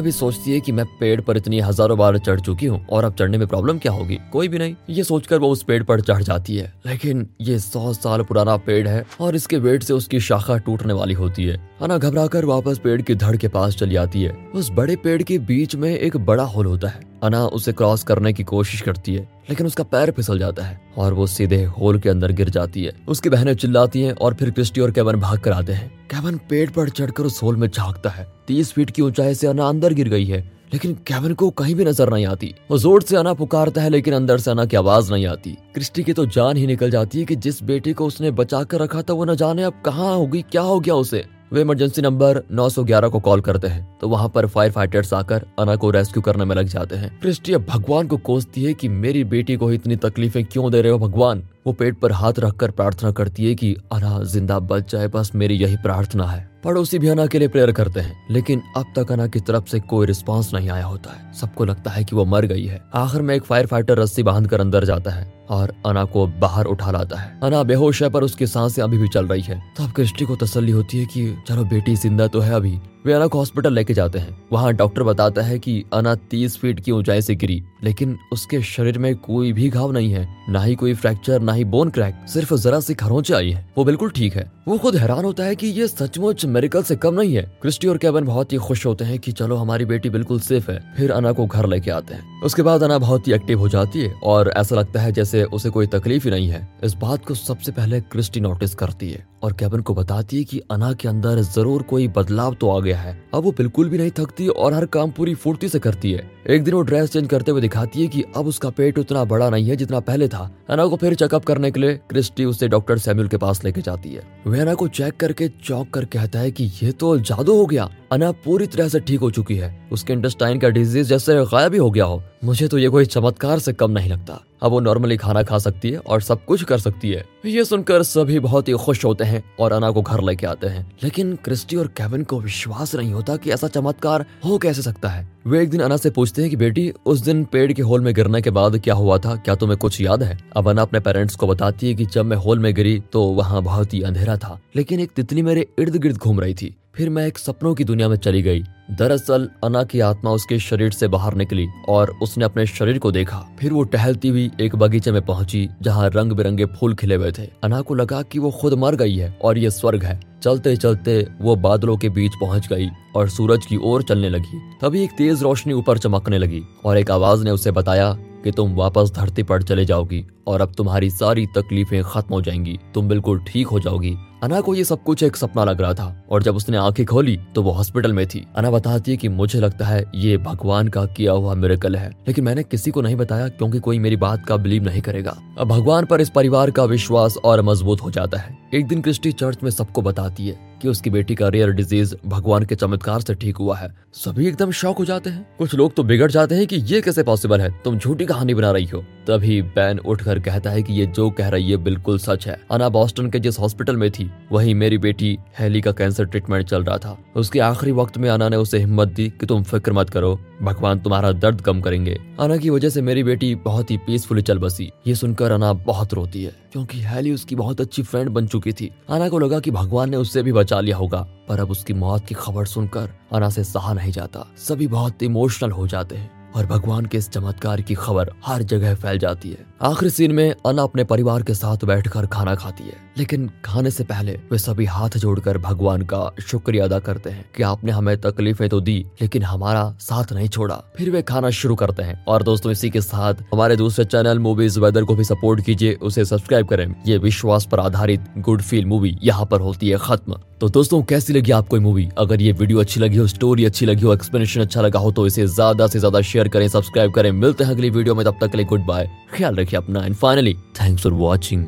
भी 0.00 0.12
सोचती 0.12 0.52
है 0.52 0.60
की 0.60 0.72
मैं 0.72 0.86
पेड़ 1.00 1.20
पर 1.20 1.36
इतनी 1.36 1.60
हज़ारों 1.60 1.98
बार 1.98 2.18
चढ़ 2.20 2.40
चुकी 2.40 2.66
हूँ 2.66 2.84
और 2.88 3.04
अब 3.04 3.14
चढ़ने 3.14 3.38
में 3.38 3.46
प्रॉब्लम 3.48 3.78
क्या 3.78 3.92
होगी? 3.92 4.18
कोई 4.32 4.48
भी 4.48 4.58
नहीं। 4.58 4.74
ये 4.90 5.04
सोचकर 5.04 5.38
वो 5.38 5.50
उस 5.50 5.62
पेड़ 5.62 5.82
पर 5.82 6.00
चढ़ 6.02 6.22
जाती 6.22 6.56
है। 6.56 6.72
लेकिन 6.86 7.26
ये 7.40 7.58
सौ 7.60 7.92
साल 7.94 8.22
पुराना 8.22 8.56
पेड़ 8.58 8.86
है 8.88 9.04
और 9.20 9.36
इसके 9.36 9.58
वेट 9.58 9.82
से 9.82 9.92
उसकी 9.92 10.20
शाखा 10.22 10.56
टूटने 10.58 10.92
वाली 10.92 11.14
होती 11.14 11.44
है। 11.44 11.56
अना 11.82 11.96
घबराकर 11.98 12.44
वापस 12.44 12.78
पेड़ 12.78 13.00
की 13.02 13.14
धड़ 13.14 13.36
के 13.36 13.48
पास 13.48 13.76
चली 13.76 13.96
आती 13.96 14.22
है। 14.22 14.32
उस 14.54 14.70
बड़े 14.72 14.96
पेड़ 14.96 15.22
के 15.22 15.38
बीच 15.40 15.74
में 15.76 15.90
एक 15.90 16.16
बड़ा 16.32 16.44
होल 16.46 16.66
होता 16.66 16.88
है। 16.88 17.00
अना 17.22 17.44
उसे 17.48 17.72
क्रॉस 17.72 18.02
करने 18.04 18.32
की 18.32 18.44
कोशिश 18.44 18.80
करती 18.80 19.14
है, 19.14 19.28
लेकिन 19.50 19.66
उसका 19.66 19.84
पैर 19.86 20.10
फिसल 20.10 20.38
जाता 20.38 20.62
है 20.62 20.80
और 20.98 21.14
वो 21.14 21.26
सीधे 21.28 21.62
होल 21.72 21.98
के 21.98 22.08
अंदर 22.08 22.32
गिर 22.32 22.48
जाती 22.50 22.84
है। 22.84 22.92
उसकी 23.08 23.28
बहनें 23.30 23.54
चिल्लाती 23.54 24.02
हैं 24.02 24.12
और 24.14 24.34
फिर 24.34 24.50
क्रिस्टी 24.50 24.80
और 24.80 24.90
केवन 24.90 25.20
भाग 25.20 25.38
कर 25.40 25.52
आते 25.52 25.72
हैं। 25.72 25.88
केवन 26.10 26.36
पेड़ 26.50 26.68
पर 26.70 26.88
चढ़कर 26.90 27.24
उस 27.24 27.42
होल 27.42 27.56
में 27.56 27.68
झांकता 27.68 28.10
है। 28.10 28.26
तीस 28.48 28.72
फीट 28.72 28.90
की 28.90 29.02
ऊंचाई 29.02 29.34
से 29.34 29.46
अना 29.46 29.68
अंदर 29.68 29.92
गिर 29.92 30.08
गई 30.08 30.24
है, 30.24 30.40
लेकिन 30.72 30.94
केवन 31.06 31.34
को 31.34 31.48
कहीं 31.52 31.74
भी 31.74 31.84
नज़र 31.84 32.10
नहीं 32.10 32.26
आती। 32.26 32.54
वो 32.70 32.78
ज़ोर 32.78 33.02
से 33.02 33.16
अना 33.16 33.32
पुकारता 33.34 33.82
है, 33.82 33.90
लेकिन 33.90 34.14
अंदर 34.14 34.38
से 34.38 34.50
अना 34.50 34.64
की 34.64 34.76
आवाज़ 34.76 35.12
नहीं 35.12 35.26
आती। 35.26 35.50
क्रिस्टी 35.74 36.02
की 36.02 36.12
तो 36.12 36.26
जान 36.28 36.56
ही 36.56 36.66
निकल 36.66 36.90
जाती 36.90 37.18
है 37.18 37.24
कि 37.24 37.36
जिस 37.38 37.62
बेटे 37.62 37.92
को 37.92 38.06
उसने 38.06 38.30
बचा 38.32 38.62
कर 38.64 38.80
रखा 38.80 39.02
था, 39.02 39.12
वो 39.12 39.24
न 39.24 39.34
जाने 39.34 39.62
अब 39.62 39.82
कहाँ 39.84 40.14
होगी, 40.14 40.42
क्या 40.42 40.62
हो 40.62 40.80
गया 40.80 40.94
उसे। 40.96 41.24
वे 41.52 41.60
इमरजेंसी 41.60 42.02
नंबर 42.02 42.40
911 42.52 43.08
को 43.08 43.20
कॉल 43.20 43.40
करते 43.40 43.68
हैं 43.68 43.98
तो 44.00 44.08
वहाँ 44.08 44.28
पर 44.28 44.46
फायर 44.46 44.70
फाइटर्स 44.70 45.12
आकर 45.14 45.44
अना 45.58 45.76
को 45.76 45.90
रेस्क्यू 45.90 46.22
करने 46.22 46.44
में 46.44 46.54
लग 46.56 46.66
जाते 46.66 46.96
हैं। 46.96 47.18
क्रिस्टी 47.20 47.52
अब 47.52 47.66
भगवान 47.68 48.06
को 48.06 48.16
कोसती 48.16 48.64
है 48.64 48.74
कि 48.74 48.88
मेरी 48.88 49.24
बेटी 49.24 49.56
को 49.56 49.70
इतनी 49.72 49.96
तकलीफें 49.96 50.44
क्यों 50.44 50.70
दे 50.72 50.82
रहे 50.82 50.92
हो 50.92 50.98
भगवान? 50.98 51.42
वो 51.66 51.72
पेट 51.72 51.98
पर 51.98 52.12
हाथ 52.12 52.32
रखकर 52.38 52.70
प्रार्थना 52.70 53.10
करती 53.10 53.44
है 53.44 53.54
कि 53.54 53.76
अना 53.92 54.22
ज़िंदा 54.22 54.58
बच 54.58 54.92
जाए, 54.92 55.08
बस 55.08 55.30
मेरी 55.34 55.54
यही 55.54 55.76
प्रार्थना 55.76 56.26
है। 56.26 56.50
पड़ोसी 56.64 56.98
भी 56.98 57.08
अना 57.08 57.26
के 57.26 57.38
लिए 57.38 57.48
प्रेयर 57.48 57.72
करते 57.72 58.00
हैं, 58.00 58.26
लेकिन 58.30 58.62
अब 58.76 58.92
तक 58.96 59.12
अना 59.12 59.26
की 59.26 59.40
तरफ़ 59.40 59.66
से 59.66 59.80
कोई 59.80 60.06
रिस्पांस 60.06 60.50
नहीं 60.54 60.70
आया 60.70 60.84
होता 60.84 61.12
है। 61.12 61.32
सबको 61.32 61.64
लगता 61.64 61.90
है 61.90 62.04
कि 62.04 62.16
वो 62.16 62.24
मर 62.24 62.46
गई 62.46 62.64
है। 62.64 62.82
आखिर 62.94 63.22
में 63.22 63.34
एक 63.34 63.44
फायर 63.44 63.66
फाइटर 63.66 63.98
रस्सी 63.98 64.22
बाँध 64.22 64.46
कर 64.46 64.60
अंदर 64.60 64.84
जाता 64.84 65.10
है 65.10 65.32
और 65.50 65.74
अना 65.86 66.04
को 66.04 66.26
बाहर 66.26 66.64
उठा 66.64 66.90
लाता 66.90 67.18
है। 67.18 67.40
अना 67.42 67.62
बेहोश 67.62 68.02
है, 68.02 68.10
पर 68.10 68.22
उसकी 68.22 68.46
साँसें 68.46 68.82
अभी 68.82 68.98
भी 68.98 69.08
चल 69.08 69.26
रही 69.26 69.42
है। 69.42 69.62
तब 69.78 69.92
क्रिस्टी 69.92 70.24
को 70.24 70.36
तसल्ली 70.36 70.72
होती 70.72 70.98
है 70.98 71.06
कि, 71.06 71.36
चलो 71.48 71.64
बेटी, 71.64 71.96
ज़िंदा 71.96 72.26
तो 72.26 72.40
है 72.40 72.54
अभी। 72.54 72.78
वे 73.06 73.12
अना 73.12 73.26
को 73.26 73.38
हॉस्पिटल 73.38 73.72
लेके 73.72 73.94
जाते 73.94 74.18
हैं। 74.18 74.42
वहाँ 74.52 74.72
डॉक्टर 74.72 75.02
बताता 75.02 75.42
है 75.42 75.58
कि 75.58 75.84
अना 75.92 76.14
तीस 76.14 76.56
फीट 76.56 76.80
की 76.80 76.92
ऊंचाई 76.92 77.22
से 77.22 77.34
गिरी, 77.34 77.62
लेकिन 77.84 78.18
उसके 78.32 78.62
शरीर 78.62 78.98
में 78.98 79.16
कोई 79.16 79.52
भी 79.52 79.68
घाव 79.68 79.92
नहीं 79.92 80.12
है। 80.12 80.28
ना 80.48 80.62
ही 80.62 80.74
कोई 80.74 80.94
फ्रैक्चर 80.94 81.40
ना 81.40 81.51
ही 81.52 81.64
बोन 81.64 81.90
क्रैक 81.90 82.28
सिर्फ़ 82.28 82.54
जरा 82.54 82.80
सी 82.80 82.94
खरोंचे 82.94 83.34
आई 83.34 83.50
है। 83.50 83.66
वो 83.78 83.84
बिल्कुल 83.84 84.10
ठीक 84.10 84.36
है। 84.36 84.52
वो 84.68 84.78
खुद 84.78 84.96
हैरान 84.96 85.24
होता 85.24 85.44
है 85.44 85.56
कि 85.56 85.66
ये 85.66 85.88
सचमुच 85.88 86.44
मेरिकल 86.44 86.82
से 86.82 86.96
कम 86.96 87.14
नहीं 87.14 87.34
है। 87.34 87.58
क्रिस्टी 87.62 87.86
और 87.86 87.98
केवन 87.98 88.24
बहुत 88.24 88.52
ही 88.52 88.58
खुश 88.58 88.86
होते 88.86 89.04
हैं 89.04 89.18
कि 89.18 89.32
चलो, 89.32 89.56
हमारी 89.56 89.84
बेटी 89.84 90.10
बिल्कुल 90.10 90.40
सेफ़ 90.40 90.70
है। 90.70 90.94
फिर 90.96 91.10
अना 91.10 91.32
को 91.32 91.46
घर 91.46 91.66
लेके 91.66 91.90
आते 91.90 92.14
हैं। 92.14 92.42
उसके 92.42 92.62
बाद 92.62 92.82
अना 92.82 92.98
बहुत 92.98 93.28
ही 93.28 93.32
एक्टिव 93.32 93.58
हो 93.58 93.68
जाती 93.68 94.00
है 94.00 94.12
और 94.24 94.52
ऐसा 94.56 94.76
लगता 94.76 95.00
है 95.00 95.12
जैसे 95.12 95.44
उसे 95.44 95.70
कोई 95.70 95.86
तकलीफ़ 95.86 96.24
ही 96.24 96.30
नहीं 96.30 96.48
है। 96.48 96.68
इस 96.84 96.94
बात 96.94 97.26
को 97.26 97.34
सबसे 97.34 97.72
पहले 97.72 98.00
क्रिस्टी 98.00 98.40
नोटिस 98.40 98.74
करती 98.74 99.10
है। 99.10 99.31
और 99.42 99.52
केवन 99.52 99.80
को 99.80 99.94
बताती 99.94 100.38
है 100.38 100.44
कि 100.44 100.60
अना 100.70 100.92
के 100.92 101.08
अंदर 101.08 101.40
ज़रूर 101.42 101.82
कोई 101.82 102.08
बदलाव 102.08 102.54
तो 102.54 102.70
आ 102.70 102.78
गया 102.80 102.98
है। 102.98 103.12
अब 103.34 103.44
वो 103.44 103.52
बिल्कुल 103.52 103.88
भी 103.88 103.98
नहीं 103.98 104.10
थकती 104.10 104.48
और 104.48 104.74
हर 104.74 104.86
काम 104.88 105.10
पूरी 105.10 105.34
फुर्ती 105.34 105.68
से 105.68 105.78
करती 105.78 106.12
है। 106.12 106.30
एक 106.50 106.64
दिन 106.64 106.74
वो 106.74 106.82
ड्रेस 106.82 107.10
चेंज 107.10 107.28
करते 107.28 107.50
हुए 107.50 107.60
दिखाती 107.60 108.02
है 108.02 108.06
कि 108.06 108.24
अब 108.36 108.46
उसका 108.46 108.70
पेट 108.70 108.98
उतना 108.98 109.24
बड़ा 109.24 109.48
नहीं 109.50 109.68
है 109.68 109.76
जितना 109.76 110.00
पहले 110.02 110.28
था। 110.28 110.50
अना 110.70 110.86
को 110.86 110.96
फिर 110.96 111.14
चेकअप 111.14 111.44
करने 111.44 111.70
के 111.70 111.80
लिए 111.80 111.94
क्रिस्टी 112.10 112.44
उसे 112.44 112.68
डॉक्टर 112.68 112.98
सैम्यूल 112.98 113.28
के 113.28 113.36
पास 113.36 113.64
लेके 113.64 113.80
जाती 113.80 114.14
है। 114.14 114.22
वे 114.46 114.60
अना 114.60 114.74
को 114.74 114.88
चेक 114.90 115.16
करके 115.16 115.48
चौक 115.64 115.90
कर 115.90 116.04
कहता 116.04 116.38
है 116.38 116.50
की 116.50 116.70
ये 116.82 116.92
तो 116.92 117.16
जादू 117.20 117.56
हो 117.56 117.66
गया। 117.66 117.88
अना 118.12 118.32
पूरी 118.32 118.66
तरह 118.66 118.88
से 118.88 119.00
ठीक 119.00 119.20
हो 119.20 119.30
चुकी 119.30 119.56
है। 119.56 119.88
उसके 119.92 120.12
इंटेस्टाइन 120.12 120.58
का 120.58 120.68
डिज़ीज़ 120.68 121.08
जैसे 121.08 121.34
गायब 121.44 121.72
ही 121.72 121.78
हो 121.78 121.90
गया 121.90 122.04
हो। 122.04 122.22
मुझे 122.44 122.68
तो 122.68 122.78
ये 122.78 122.88
कोई 122.88 123.04
चमत्कार 123.04 123.58
से 123.58 123.72
कम 123.72 123.90
नहीं 123.90 124.10
लगता। 124.10 124.40
अब 124.62 124.70
वो 124.70 124.80
नॉर्मली 124.80 125.16
खाना 125.16 125.42
खा 125.42 125.58
सकती 125.58 125.90
है 125.90 125.98
और 125.98 126.20
सब 126.20 126.44
कुछ 126.44 126.64
कर 126.64 126.78
सकती 126.78 127.10
है। 127.10 127.24
ये 127.46 127.64
सुनकर 127.64 128.02
सभी 128.02 128.38
बहुत 128.38 128.68
ही 128.68 128.72
खुश 128.72 129.04
होते 129.04 129.24
हैं 129.24 129.44
और 129.60 129.72
अना 129.72 129.90
को 129.90 130.02
घर 130.02 130.22
लेके 130.22 130.46
आते 130.46 130.66
हैं। 130.66 130.92
लेकिन 131.02 131.36
क्रिस्टी 131.36 131.76
और 131.76 131.86
केविन 131.86 132.24
को 132.24 132.40
विश्वास 132.40 132.94
नहीं 132.94 133.12
होता 133.12 133.36
कि 133.36 133.50
ऐसा 133.50 133.68
चमत्कार 133.68 134.26
हो 134.44 134.58
कैसे 134.58 134.82
सकता 134.82 135.08
है। 135.08 135.28
वे 135.46 135.62
एक 135.62 135.70
दिन 135.70 135.80
अना 135.80 135.96
से 135.96 136.10
पूछते 136.10 136.42
हैं 136.42 136.50
कि 136.50 136.56
बेटी, 136.56 136.92
उस 137.06 137.20
दिन 137.20 137.44
पेड़ 137.44 137.72
के 137.72 137.82
होल 137.82 138.00
में 138.00 138.14
गिरने 138.14 138.42
के 138.42 138.50
बाद 138.50 138.78
क्या 138.78 138.94
हुआ 138.94 139.18
था? 139.18 139.36
क्या 139.36 139.54
तुम्हें 139.54 139.78
कुछ 139.78 140.00
याद 140.00 140.22
है? 140.22 140.38
अब 140.56 140.68
अना 140.68 140.82
अपने 140.82 141.00
पेरेंट्स 141.00 141.34
को 141.34 141.46
बताती 141.46 141.88
है 141.88 141.94
कि 141.94 142.06
जब 142.06 142.24
मैं 142.24 142.36
होल 142.36 142.58
में 142.58 142.74
गिरी 142.74 143.02
तो 143.12 143.24
वहाँ 143.24 143.62
बहुत 143.62 143.94
ही 143.94 144.02
अंधेरा 144.02 144.36
था। 144.36 144.60
लेकिन 144.76 145.00
एक 145.00 145.10
तितली 145.10 145.42
मेरे 145.42 145.66
इर्द 145.78 145.96
गिर्द 145.96 146.16
घूम 146.16 146.40
रही 146.40 146.54
थी। 146.54 146.76
फिर 146.94 147.10
मैं 147.10 147.26
एक 147.26 147.38
सपनों 147.38 147.74
की 147.74 147.84
दुनिया 147.84 148.08
में 148.08 148.16
चली 148.16 148.42
गई। 148.42 148.62
दरअसल, 148.90 149.48
अना 149.64 149.84
की 149.84 150.00
आत्मा 150.00 150.30
उसके 150.30 150.58
शरीर 150.58 150.90
से 150.90 151.08
बाहर 151.08 151.34
निकली 151.34 151.66
और 151.88 152.10
उसने 152.22 152.44
अपने 152.44 152.66
शरीर 152.66 152.98
को 152.98 153.12
देखा। 153.12 153.44
फिर 153.60 153.72
वो 153.72 153.82
टहलती 153.82 154.28
हुई 154.28 154.50
एक 154.60 154.76
बगीचे 154.76 155.12
में 155.12 155.22
पहुँची, 155.22 155.70
जहाँ 155.82 156.10
रंग 156.10 156.32
बिरंगे 156.32 156.64
फूल 156.64 156.94
खिले 156.94 157.14
हुए 157.14 157.32
थे। 157.38 157.48
अना 157.64 157.80
को 157.80 157.94
लगा 157.94 158.22
कि 158.22 158.38
वो 158.38 158.50
खुद 158.50 158.72
मर 158.72 158.94
गई 158.94 159.16
है 159.16 159.38
और 159.42 159.58
ये 159.58 159.70
स्वर्ग 159.70 160.04
है। 160.04 160.20
चलते 160.42 160.76
चलते 160.76 161.28
वो 161.40 161.56
बादलों 161.56 161.96
के 161.96 162.08
बीच 162.08 162.32
पहुँच 162.40 162.68
गई 162.68 162.88
और 163.16 163.28
सूरज 163.28 163.66
की 163.66 163.76
ओर 163.76 164.02
चलने 164.02 164.28
लगी। 164.28 164.58
तभी 164.82 165.04
एक 165.04 165.10
तेज 165.10 165.42
रोशनी 165.42 165.72
ऊपर 165.72 165.98
चमकने 165.98 166.38
लगी 166.38 166.62
और 166.84 166.98
एक 166.98 167.10
आवाज़ 167.10 167.44
ने 167.44 167.50
उसे 167.50 167.70
बताया 167.70 168.18
कि 168.44 168.50
तुम 168.50 168.74
वापस 168.74 169.12
धरती 169.16 169.42
पर 169.42 169.62
चले 169.62 169.84
जाओगी 169.84 170.24
और 170.46 170.60
अब 170.60 170.72
तुम्हारी 170.72 171.10
सारी 171.10 171.46
तकलीफें 171.46 172.02
खत्म 172.04 172.34
हो 172.34 172.40
जाएँगी। 172.42 172.78
तुम 172.94 173.08
बिल्कुल 173.08 173.42
ठीक 173.48 173.66
हो 173.66 173.80
जाओगी। 173.80 174.14
अना 174.42 174.60
को 174.60 174.74
ये 174.74 174.84
सब 174.84 175.02
कुछ 175.02 175.22
एक 175.22 175.36
सपना 175.36 175.64
लग 175.64 175.80
रहा 175.80 175.94
था 175.94 176.24
और 176.30 176.42
जब 176.42 176.56
उसने 176.56 176.76
आँखें 176.76 177.04
खोली 177.06 177.36
तो 177.54 177.62
वो 177.62 177.70
हॉस्पिटल 177.70 178.12
में 178.12 178.26
थी। 178.26 178.46
अना 178.56 178.70
बताती 178.70 179.10
है 179.10 179.16
कि 179.16 179.28
मुझे 179.28 179.60
लगता 179.60 179.86
है 179.86 180.04
ये 180.14 180.36
भगवान 180.38 180.88
का 180.88 181.04
किया 181.06 181.32
हुआ 181.32 181.54
मेरेकल 181.54 181.96
है, 181.96 182.10
लेकिन 182.28 182.44
मैंने 182.44 182.62
किसी 182.62 182.90
को 182.90 183.02
नहीं 183.02 183.16
बताया 183.16 183.48
क्योंकि 183.48 183.78
कोई 183.78 183.98
मेरी 183.98 184.16
बात 184.16 184.46
का 184.46 184.56
बिलीव 184.56 184.84
नहीं 184.84 185.02
करेगा। 185.02 185.36
अब 185.58 185.68
भगवान 185.68 186.06
पर 186.06 186.20
इस 186.20 186.30
परिवार 186.30 186.70
का 186.70 186.84
विश्वास 186.84 187.36
और 187.36 187.62
मज़बूत 187.62 188.02
हो 188.02 188.10
जाता 188.10 188.38
है। 188.38 188.58
एक 188.74 188.86
दिन 188.86 189.00
क्रिस्टी 189.00 189.32
चर्च 189.32 189.62
में 189.62 189.70
सबको 189.70 190.02
बताती 190.02 190.48
है। 190.48 190.71
कि 190.82 190.88
उसकी 190.88 191.10
बेटी 191.10 191.34
का 191.34 191.48
रेयर 191.48 191.70
डिज़ीज़ 191.70 192.14
भगवान 192.26 192.64
के 192.64 192.74
चमत्कार 192.74 193.20
से 193.20 193.34
ठीक 193.34 193.56
हुआ 193.56 193.76
है। 193.76 193.94
सभी 194.14 194.46
एकदम 194.46 194.70
शौक 194.70 194.98
हो 194.98 195.04
जाते 195.04 195.30
हैं। 195.30 195.56
कुछ 195.58 195.74
लोग 195.74 195.94
तो 195.94 196.02
बिगड़ 196.02 196.30
जाते 196.30 196.54
हैं 196.54 196.66
कि 196.66 196.76
ये 196.76 197.00
कैसे 197.00 197.22
पॉसिबल 197.22 197.60
है? 197.60 197.82
तुम 197.84 197.98
झूठी 197.98 198.26
कहानी 198.26 198.54
बना 198.54 198.70
रही 198.70 198.86
हो। 198.86 199.04
तभी 199.26 199.60
बैन 199.62 199.98
उठकर 199.98 200.38
कहता 200.40 200.70
है 200.70 200.82
कि 200.82 200.92
ये 200.92 201.06
जो 201.06 201.28
कह 201.30 201.48
रही 201.48 201.70
है 201.70 201.76
बिल्कुल 201.76 202.18
सच 202.18 202.46
है। 202.46 202.58
अना 202.70 202.88
बॉस्टन 202.88 203.30
के 203.30 203.38
जिस 203.38 203.58
हॉस्पिटल 203.58 203.96
में 203.96 204.10
थी, 204.10 204.30
वही 204.52 204.74
मेरी 204.74 204.98
बेटी 204.98 205.38
हैली 205.58 205.80
का 205.80 205.92
कैंसर 205.92 206.24
ट्रीटमेंट 206.24 206.66
चल 206.66 206.84
रहा 206.84 206.96
था। 206.98 207.16
उसके 207.36 207.60
आखिरी 207.60 207.92
वक्त 207.92 208.18
में 208.18 208.28
अना 208.30 208.48
ने 208.48 208.56
उसे 208.56 208.78
हिम्मत 208.78 209.08
दी 209.08 209.28
कि 209.30 209.46
तुम 209.46 209.62
फ़िक्र 209.62 209.92
मत 209.92 210.10
करो, 210.10 210.38
भगवान 210.62 210.98
तुम्हारा 210.98 211.32
दर्द 211.32 211.60
कम 211.60 211.80
करेंगे। 211.80 212.18
अना 212.40 212.56
की 212.56 212.70
वजह 212.70 212.88
से 212.88 213.02
मेरी 213.02 213.24
बेटी 213.24 213.54
बहुत 213.54 213.90
ही 213.90 213.96
पीसफुली 213.96 214.42
चल 214.42 214.58
बसी। 214.58 214.90
ये 215.06 215.14
सुनकर 215.14 215.52
अना 215.52 215.72
बहुत 215.72 216.14
रोती 216.14 216.42
है, 216.44 216.52
क्योंकि 216.72 216.98
हैली 216.98 217.32
उसकी 217.32 217.56
बहुत 217.56 217.80
अच्छी 217.80 218.02
फ्रेंड 218.02 218.30
बन 218.30 218.46
चुकी 218.46 218.72
थी। 218.72 218.90
अना 219.08 219.28
को 219.28 219.38
लगा 219.38 219.60
कि 219.60 219.70
भगवान 219.70 220.10
ने 220.10 220.16
उससे 220.16 220.42
भी 220.42 220.52
बचा 220.52 220.80
लिया 220.80 220.96
होगा, 220.96 221.26
पर 221.48 221.60
अब 221.60 221.70
उसकी 221.70 221.94
मौत 221.94 222.26
की 222.26 222.34
खबर 222.34 222.66
सुनकर 222.66 223.10
अना 223.32 223.50
से 223.50 223.64
सहा 223.64 223.92
नहीं 223.92 224.12
जाता। 224.12 224.46
सभी 224.58 224.86
बहुत 224.86 225.22
इमोशनल 225.22 225.70
हो 225.70 225.86
जाते 225.86 226.16
हैं। 226.16 226.41
और 226.54 226.66
भगवान 226.66 227.06
के 227.06 227.18
इस 227.18 227.30
चमत्कार 227.30 227.80
की 227.80 227.94
खबर 227.96 228.30
हर 228.46 228.62
जगह 228.64 228.94
फैल 228.96 229.18
जाती 229.18 229.50
है। 229.50 229.66
आखिरी 229.84 230.10
सीन 230.10 230.32
में 230.32 230.54
अना 230.66 230.82
अपने 230.82 231.04
परिवार 231.04 231.42
के 231.42 231.54
साथ 231.54 231.84
बैठकर 231.84 232.26
खाना 232.28 232.54
खाती 232.54 232.84
है, 232.84 232.96
लेकिन 233.18 233.50
खाने 233.64 233.90
से 233.90 234.04
पहले 234.04 234.32
वे 234.52 234.58
सभी 234.58 234.84
हाथ 234.86 235.16
जोड़कर 235.18 235.58
भगवान 235.60 236.02
का 236.04 236.30
शुक्रिया 236.42 236.84
अदा 236.84 236.98
करते 237.00 237.30
हैं 237.30 237.44
कि 237.56 237.62
आपने 237.62 237.92
हमें 237.92 238.16
तकलीफें 238.20 238.68
तो 238.68 238.80
दी, 238.80 238.98
लेकिन 239.22 239.42
हमारा 239.44 239.84
साथ 240.00 240.32
नहीं 240.32 240.48
छोड़ा। 240.48 240.74
फिर 240.96 241.10
वे 241.10 241.22
खाना 241.22 241.50
शुरू 241.52 241.74
करते 241.74 242.02
हैं। 242.02 242.24
और 242.26 242.42
दोस्तों, 242.42 242.72
इसी 242.72 242.90
के 242.90 243.00
साथ 243.00 243.42
हमारे 243.52 243.76
दूसरे 243.76 244.04
चैनल 244.04 244.38
मूवीज़ 244.38 244.78
वेदर 244.80 245.04
को 245.04 245.14
भी 245.14 245.24
सपोर्ट 245.24 245.64
कीजिए, 245.64 245.94
उसे 245.94 246.24
सब्सक्राइब 246.24 246.68
करें। 246.68 246.94
ये 247.06 247.18
विश्वास 247.18 247.66
पर 247.66 247.80
आधारित 247.80 248.24
गुड 248.38 248.62
फील 248.62 248.86
मूवी 248.86 249.16
यहाँ 249.22 249.46
पर 249.46 249.60
होती 249.60 249.88
है 249.88 249.98
खत्म। 250.00 250.40
तो 250.60 250.68
दोस्तों, 250.70 251.02
कैसी 251.02 251.32
लगी 251.32 251.52
आपको 251.52 251.80
मूवी 251.80 252.08
अगर 252.18 252.42
ये 252.42 252.52
वीडियो 252.52 252.80
अच्छी 252.80 253.00
लगी 253.00 253.16
हो 253.16 253.26
स्टोरी 253.26 253.64
अच्छी 253.64 253.86
लगी 253.86 254.02
हो 254.02 254.12
एक्सप्लेनेशन 254.14 254.60
अच्छा 254.60 254.80
लगा 254.80 254.98
हो 254.98 255.10
तो 255.12 255.26
इसे 255.26 255.46
ज़्यादा 255.48 255.86
से 255.86 255.98
ज़्यादा 255.98 256.20
शेयर 256.42 256.52
करें 256.52 256.68
सब्सक्राइब 256.68 257.12
करें। 257.12 257.30
मिलते 257.32 257.64
हैं 257.64 257.70
अगली 257.70 257.90
वीडियो 257.90 258.14
में, 258.14 258.24
तब 258.26 258.38
तक 258.40 258.50
के 258.50 258.56
लिए 258.56 258.66
गुड 258.66 258.84
बाय 258.86 259.08
ख्याल 259.34 259.56
रखिए 259.56 259.78
अपना। 259.78 260.04
And 260.04 260.14
finally 260.14 260.54
thanks 260.80 261.02
for 261.02 261.12
watching 261.14 261.64